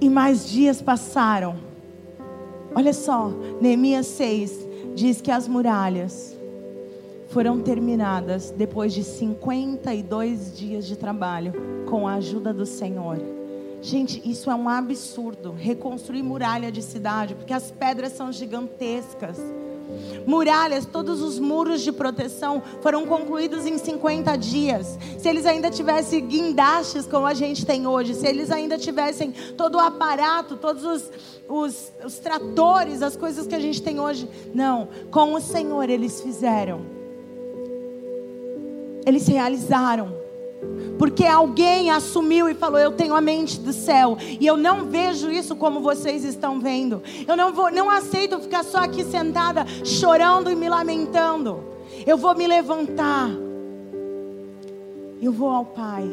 E 0.02 0.10
mais 0.10 0.50
dias 0.50 0.82
passaram. 0.82 1.56
Olha 2.74 2.94
só, 2.94 3.32
Neemias 3.62 4.08
6 4.08 4.68
diz 4.96 5.22
que 5.22 5.32
as 5.32 5.48
muralhas 5.48 6.35
foram 7.28 7.60
terminadas 7.62 8.52
depois 8.52 8.94
de 8.94 9.04
52 9.04 10.58
dias 10.58 10.86
de 10.86 10.96
trabalho 10.96 11.54
com 11.90 12.08
a 12.08 12.16
ajuda 12.16 12.54
do 12.54 12.66
Senhor. 12.66 13.20
Gente, 13.82 14.22
isso 14.30 14.50
é 14.50 14.56
um 14.56 14.68
absurdo. 14.68 15.52
Reconstruir 15.52 16.24
muralha 16.24 16.72
de 16.72 16.82
cidade, 16.82 17.36
porque 17.36 17.54
as 17.54 17.70
pedras 17.70 18.14
são 18.14 18.32
gigantescas. 18.32 19.40
Muralhas, 20.26 20.86
todos 20.86 21.22
os 21.22 21.38
muros 21.38 21.82
de 21.82 21.92
proteção 21.92 22.64
foram 22.82 23.06
concluídos 23.06 23.66
em 23.66 23.78
50 23.78 24.36
dias. 24.38 24.98
Se 25.20 25.30
eles 25.30 25.46
ainda 25.46 25.70
tivessem 25.70 26.26
guindastes 26.26 27.06
como 27.06 27.28
a 27.28 27.34
gente 27.34 27.66
tem 27.66 27.86
hoje, 27.86 28.16
se 28.16 28.26
eles 28.26 28.50
ainda 28.50 28.78
tivessem 28.78 29.32
todo 29.56 29.76
o 29.76 29.80
aparato, 29.80 30.58
todos 30.58 30.84
os, 30.84 31.12
os, 31.48 31.94
os 32.04 32.18
tratores, 32.18 33.04
as 33.04 33.16
coisas 33.16 33.46
que 33.46 33.56
a 33.56 33.60
gente 33.60 33.82
tem 33.82 34.00
hoje. 34.00 34.28
Não, 34.54 34.88
com 35.12 35.34
o 35.36 35.40
Senhor 35.40 35.90
eles 35.90 36.22
fizeram. 36.22 36.95
Eles 39.06 39.28
realizaram. 39.28 40.26
Porque 40.98 41.26
alguém 41.26 41.92
assumiu 41.92 42.50
e 42.50 42.54
falou: 42.54 42.80
Eu 42.80 42.92
tenho 42.92 43.14
a 43.16 43.22
mente 43.22 43.60
do 43.60 43.74
céu. 43.74 44.18
E 44.40 44.46
eu 44.46 44.58
não 44.58 44.86
vejo 44.86 45.30
isso 45.30 45.56
como 45.56 45.82
vocês 45.82 46.24
estão 46.24 46.60
vendo. 46.60 47.02
Eu 47.28 47.36
não, 47.36 47.54
vou, 47.54 47.72
não 47.72 47.90
aceito 47.90 48.40
ficar 48.40 48.64
só 48.64 48.80
aqui 48.80 49.04
sentada, 49.04 49.66
chorando 49.84 50.50
e 50.50 50.56
me 50.56 50.70
lamentando. 50.70 51.64
Eu 52.06 52.18
vou 52.18 52.36
me 52.36 52.48
levantar. 52.48 53.30
Eu 55.22 55.32
vou 55.32 55.50
ao 55.50 55.66
Pai. 55.66 56.10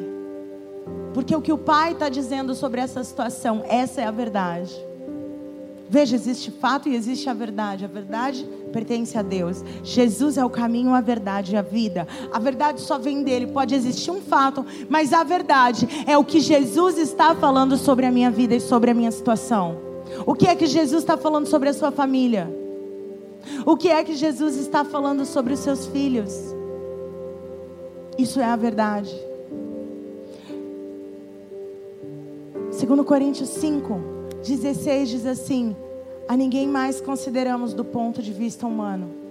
Porque 1.15 1.35
o 1.35 1.41
que 1.41 1.53
o 1.53 1.59
Pai 1.59 1.93
está 1.93 2.09
dizendo 2.09 2.55
sobre 2.55 2.81
essa 2.81 3.05
situação, 3.05 3.63
essa 3.69 4.01
é 4.01 4.07
a 4.07 4.11
verdade. 4.11 4.73
Veja, 5.93 6.17
existe 6.17 6.51
fato 6.51 6.89
e 6.89 6.97
existe 6.97 7.29
a 7.29 7.35
verdade. 7.35 7.85
A 7.85 7.89
verdade 7.89 8.49
pertence 8.73 9.19
a 9.19 9.21
Deus. 9.21 9.63
Jesus 9.85 10.39
é 10.39 10.45
o 10.45 10.49
caminho, 10.49 10.95
a 10.95 11.03
verdade 11.03 11.53
e 11.53 11.57
a 11.59 11.61
vida. 11.61 12.09
A 12.33 12.39
verdade 12.39 12.81
só 12.81 12.97
vem 12.97 13.23
dele. 13.23 13.49
Pode 13.49 13.75
existir 13.75 14.11
um 14.11 14.23
fato, 14.23 14.65
mas 14.89 15.13
a 15.13 15.23
verdade 15.23 15.87
é 16.07 16.17
o 16.17 16.25
que 16.25 16.41
Jesus 16.41 16.97
está 16.97 17.35
falando 17.35 17.77
sobre 17.77 18.07
a 18.07 18.11
minha 18.11 18.31
vida 18.31 18.55
e 18.55 18.61
sobre 18.61 18.91
a 18.91 18.95
minha 18.95 19.11
situação. 19.11 19.77
O 20.25 20.33
que 20.33 20.47
é 20.47 20.57
que 20.57 20.65
Jesus 20.65 21.03
está 21.03 21.19
falando 21.19 21.45
sobre 21.45 21.69
a 21.69 21.75
sua 21.75 21.93
família? 21.93 22.51
O 23.67 23.77
que 23.77 23.91
é 23.91 24.03
que 24.03 24.15
Jesus 24.15 24.57
está 24.57 24.87
falando 24.87 25.27
sobre 25.27 25.53
os 25.53 25.61
seus 25.61 25.85
filhos? 25.89 26.33
Isso 28.17 28.41
é 28.41 28.47
a 28.47 28.57
verdade. 28.57 29.15
Segundo 32.71 33.05
Coríntios 33.05 33.51
5, 33.51 34.01
16 34.43 35.09
diz 35.09 35.27
assim: 35.27 35.77
A 36.29 36.37
ninguém 36.37 36.67
mais 36.69 37.01
consideramos 37.01 37.75
do 37.75 37.85
ponto 37.85 38.23
de 38.23 38.33
vista 38.33 38.67
humano. 38.67 39.23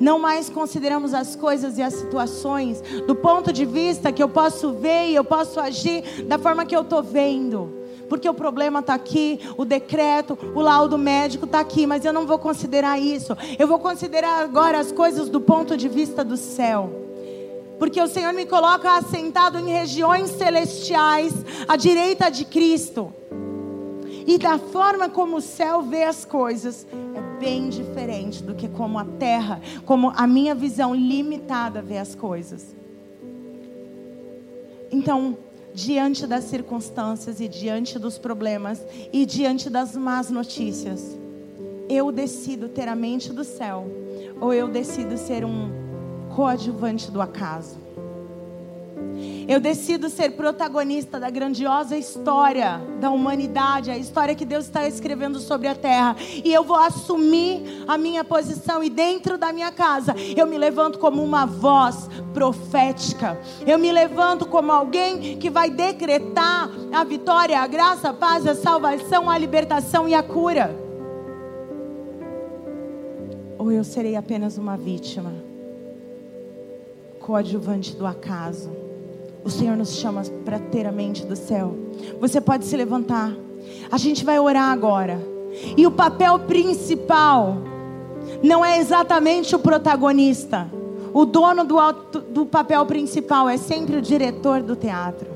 Não 0.00 0.18
mais 0.18 0.50
consideramos 0.50 1.14
as 1.14 1.36
coisas 1.36 1.78
e 1.78 1.82
as 1.82 1.94
situações 1.94 2.80
do 3.06 3.14
ponto 3.14 3.52
de 3.52 3.64
vista 3.64 4.10
que 4.10 4.22
eu 4.22 4.28
posso 4.28 4.72
ver 4.72 5.10
e 5.10 5.14
eu 5.14 5.24
posso 5.24 5.60
agir 5.60 6.24
da 6.24 6.38
forma 6.38 6.66
que 6.66 6.74
eu 6.74 6.82
estou 6.82 7.02
vendo. 7.02 7.72
Porque 8.08 8.28
o 8.28 8.34
problema 8.34 8.80
está 8.80 8.94
aqui, 8.94 9.40
o 9.56 9.64
decreto, 9.64 10.38
o 10.54 10.60
laudo 10.60 10.96
médico 10.96 11.44
está 11.44 11.60
aqui, 11.60 11.86
mas 11.86 12.04
eu 12.04 12.12
não 12.12 12.26
vou 12.26 12.38
considerar 12.38 12.98
isso. 13.00 13.36
Eu 13.58 13.66
vou 13.66 13.78
considerar 13.78 14.42
agora 14.42 14.78
as 14.78 14.92
coisas 14.92 15.28
do 15.28 15.40
ponto 15.40 15.76
de 15.76 15.88
vista 15.88 16.24
do 16.24 16.36
céu. 16.36 17.06
Porque 17.78 18.00
o 18.00 18.06
Senhor 18.06 18.32
me 18.32 18.46
coloca 18.46 18.96
assentado 18.96 19.58
em 19.58 19.70
regiões 19.70 20.30
celestiais, 20.30 21.32
à 21.68 21.76
direita 21.76 22.30
de 22.30 22.44
Cristo. 22.44 23.12
E 24.26 24.38
da 24.38 24.58
forma 24.58 25.08
como 25.08 25.36
o 25.36 25.40
céu 25.40 25.82
vê 25.82 26.02
as 26.02 26.24
coisas, 26.24 26.86
é 27.14 27.38
bem 27.38 27.68
diferente 27.68 28.42
do 28.42 28.54
que 28.54 28.68
como 28.68 28.98
a 28.98 29.04
terra, 29.04 29.60
como 29.84 30.12
a 30.16 30.26
minha 30.26 30.54
visão 30.54 30.92
limitada 30.92 31.80
vê 31.80 31.98
as 31.98 32.14
coisas. 32.14 32.74
Então, 34.90 35.38
diante 35.72 36.26
das 36.26 36.44
circunstâncias 36.44 37.40
e 37.40 37.46
diante 37.46 37.98
dos 37.98 38.18
problemas 38.18 38.84
e 39.12 39.24
diante 39.24 39.70
das 39.70 39.94
más 39.94 40.28
notícias, 40.28 41.16
eu 41.88 42.10
decido 42.10 42.68
ter 42.68 42.88
a 42.88 42.96
mente 42.96 43.32
do 43.32 43.44
céu 43.44 43.86
ou 44.40 44.52
eu 44.52 44.66
decido 44.66 45.16
ser 45.16 45.44
um 45.44 45.70
coadjuvante 46.34 47.10
do 47.10 47.20
acaso. 47.20 47.85
Eu 49.48 49.60
decido 49.60 50.10
ser 50.10 50.32
protagonista 50.32 51.20
da 51.20 51.30
grandiosa 51.30 51.96
história 51.96 52.80
da 53.00 53.10
humanidade, 53.10 53.90
a 53.90 53.96
história 53.96 54.34
que 54.34 54.44
Deus 54.44 54.64
está 54.64 54.88
escrevendo 54.88 55.38
sobre 55.38 55.68
a 55.68 55.74
terra. 55.74 56.16
E 56.44 56.52
eu 56.52 56.64
vou 56.64 56.76
assumir 56.76 57.84
a 57.86 57.96
minha 57.96 58.24
posição. 58.24 58.82
E 58.82 58.90
dentro 58.90 59.38
da 59.38 59.52
minha 59.52 59.70
casa, 59.70 60.14
eu 60.36 60.46
me 60.46 60.58
levanto 60.58 60.98
como 60.98 61.22
uma 61.22 61.46
voz 61.46 62.08
profética. 62.34 63.38
Eu 63.64 63.78
me 63.78 63.92
levanto 63.92 64.46
como 64.46 64.72
alguém 64.72 65.38
que 65.38 65.48
vai 65.48 65.70
decretar 65.70 66.68
a 66.92 67.04
vitória, 67.04 67.60
a 67.60 67.66
graça, 67.66 68.10
a 68.10 68.14
paz, 68.14 68.46
a 68.46 68.54
salvação, 68.54 69.30
a 69.30 69.38
libertação 69.38 70.08
e 70.08 70.14
a 70.14 70.22
cura. 70.24 70.76
Ou 73.58 73.70
eu 73.70 73.84
serei 73.84 74.16
apenas 74.16 74.58
uma 74.58 74.76
vítima, 74.76 75.32
coadjuvante 77.20 77.94
do 77.96 78.04
acaso. 78.04 78.85
O 79.46 79.50
Senhor 79.50 79.76
nos 79.76 79.94
chama 79.94 80.24
para 80.44 80.58
ter 80.58 80.88
a 80.88 80.90
mente 80.92 81.24
do 81.24 81.36
céu. 81.36 81.72
Você 82.20 82.40
pode 82.40 82.64
se 82.64 82.76
levantar. 82.76 83.32
A 83.88 83.96
gente 83.96 84.24
vai 84.24 84.40
orar 84.40 84.72
agora. 84.72 85.20
E 85.76 85.86
o 85.86 85.90
papel 85.92 86.40
principal 86.40 87.56
não 88.42 88.64
é 88.64 88.80
exatamente 88.80 89.54
o 89.54 89.60
protagonista. 89.60 90.68
O 91.14 91.24
dono 91.24 91.64
do, 91.64 91.76
do 92.22 92.44
papel 92.44 92.84
principal 92.86 93.48
é 93.48 93.56
sempre 93.56 93.96
o 93.96 94.02
diretor 94.02 94.64
do 94.64 94.74
teatro. 94.74 95.28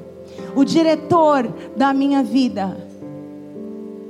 O 0.56 0.64
diretor 0.64 1.46
da 1.76 1.94
minha 1.94 2.20
vida 2.20 2.76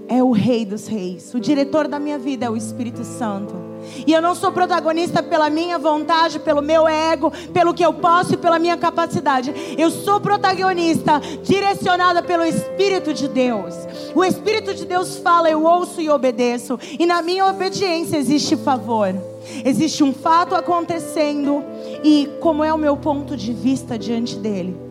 é 0.08 0.22
o 0.22 0.30
Rei 0.30 0.64
dos 0.64 0.86
Reis. 0.86 1.34
O 1.34 1.38
diretor 1.38 1.86
da 1.86 1.98
minha 1.98 2.18
vida 2.18 2.46
é 2.46 2.50
o 2.50 2.56
Espírito 2.56 3.04
Santo. 3.04 3.69
E 4.06 4.12
eu 4.12 4.20
não 4.20 4.34
sou 4.34 4.52
protagonista 4.52 5.22
pela 5.22 5.50
minha 5.50 5.78
vontade, 5.78 6.38
pelo 6.38 6.62
meu 6.62 6.86
ego, 6.88 7.32
pelo 7.52 7.74
que 7.74 7.84
eu 7.84 7.92
posso 7.92 8.34
e 8.34 8.36
pela 8.36 8.58
minha 8.58 8.76
capacidade. 8.76 9.52
Eu 9.76 9.90
sou 9.90 10.20
protagonista 10.20 11.20
direcionada 11.42 12.22
pelo 12.22 12.44
Espírito 12.44 13.12
de 13.12 13.28
Deus. 13.28 13.74
O 14.14 14.24
Espírito 14.24 14.74
de 14.74 14.84
Deus 14.84 15.16
fala, 15.18 15.50
eu 15.50 15.64
ouço 15.64 16.00
e 16.00 16.10
obedeço. 16.10 16.78
E 16.98 17.06
na 17.06 17.22
minha 17.22 17.46
obediência 17.46 18.16
existe 18.16 18.56
favor. 18.56 19.14
Existe 19.64 20.04
um 20.04 20.12
fato 20.12 20.54
acontecendo 20.54 21.64
e 22.04 22.28
como 22.40 22.62
é 22.62 22.72
o 22.72 22.78
meu 22.78 22.96
ponto 22.96 23.36
de 23.36 23.52
vista 23.52 23.98
diante 23.98 24.36
dele? 24.36 24.89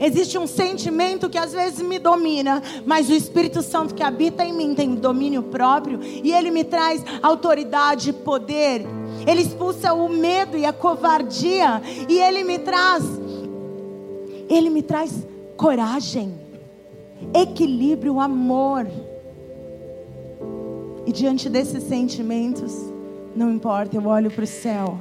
Existe 0.00 0.38
um 0.38 0.46
sentimento 0.46 1.28
que 1.28 1.38
às 1.38 1.52
vezes 1.52 1.80
me 1.82 1.98
domina, 1.98 2.62
mas 2.84 3.08
o 3.08 3.12
Espírito 3.12 3.62
Santo 3.62 3.94
que 3.94 4.02
habita 4.02 4.44
em 4.44 4.52
mim 4.52 4.74
tem 4.74 4.94
domínio 4.94 5.42
próprio 5.42 6.00
e 6.02 6.32
ele 6.32 6.50
me 6.50 6.64
traz 6.64 7.02
autoridade, 7.22 8.12
poder. 8.12 8.86
Ele 9.26 9.42
expulsa 9.42 9.92
o 9.92 10.08
medo 10.08 10.56
e 10.56 10.64
a 10.64 10.72
covardia 10.72 11.82
e 12.08 12.18
ele 12.18 12.44
me 12.44 12.58
traz 12.58 13.04
ele 14.48 14.70
me 14.70 14.80
traz 14.80 15.26
coragem, 15.56 16.32
equilíbrio, 17.34 18.20
amor. 18.20 18.86
E 21.04 21.10
diante 21.10 21.48
desses 21.48 21.82
sentimentos, 21.82 22.72
não 23.34 23.50
importa, 23.50 23.96
eu 23.96 24.06
olho 24.06 24.30
para 24.30 24.44
o 24.44 24.46
céu 24.46 25.00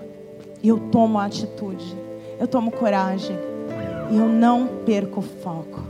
e 0.63 0.67
eu 0.67 0.80
tomo 0.89 1.19
atitude, 1.19 1.95
eu 2.39 2.47
tomo 2.47 2.71
coragem 2.71 3.38
eu 4.12 4.28
não 4.28 4.68
perco 4.86 5.20
o 5.20 5.24
foco. 5.24 5.84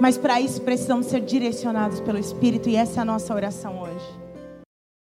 Mas 0.00 0.16
para 0.16 0.40
isso 0.40 0.60
precisamos 0.62 1.06
ser 1.06 1.20
direcionados 1.20 2.00
pelo 2.00 2.18
Espírito 2.18 2.68
e 2.68 2.76
essa 2.76 3.00
é 3.00 3.02
a 3.02 3.04
nossa 3.04 3.34
oração 3.34 3.82
hoje. 3.82 4.15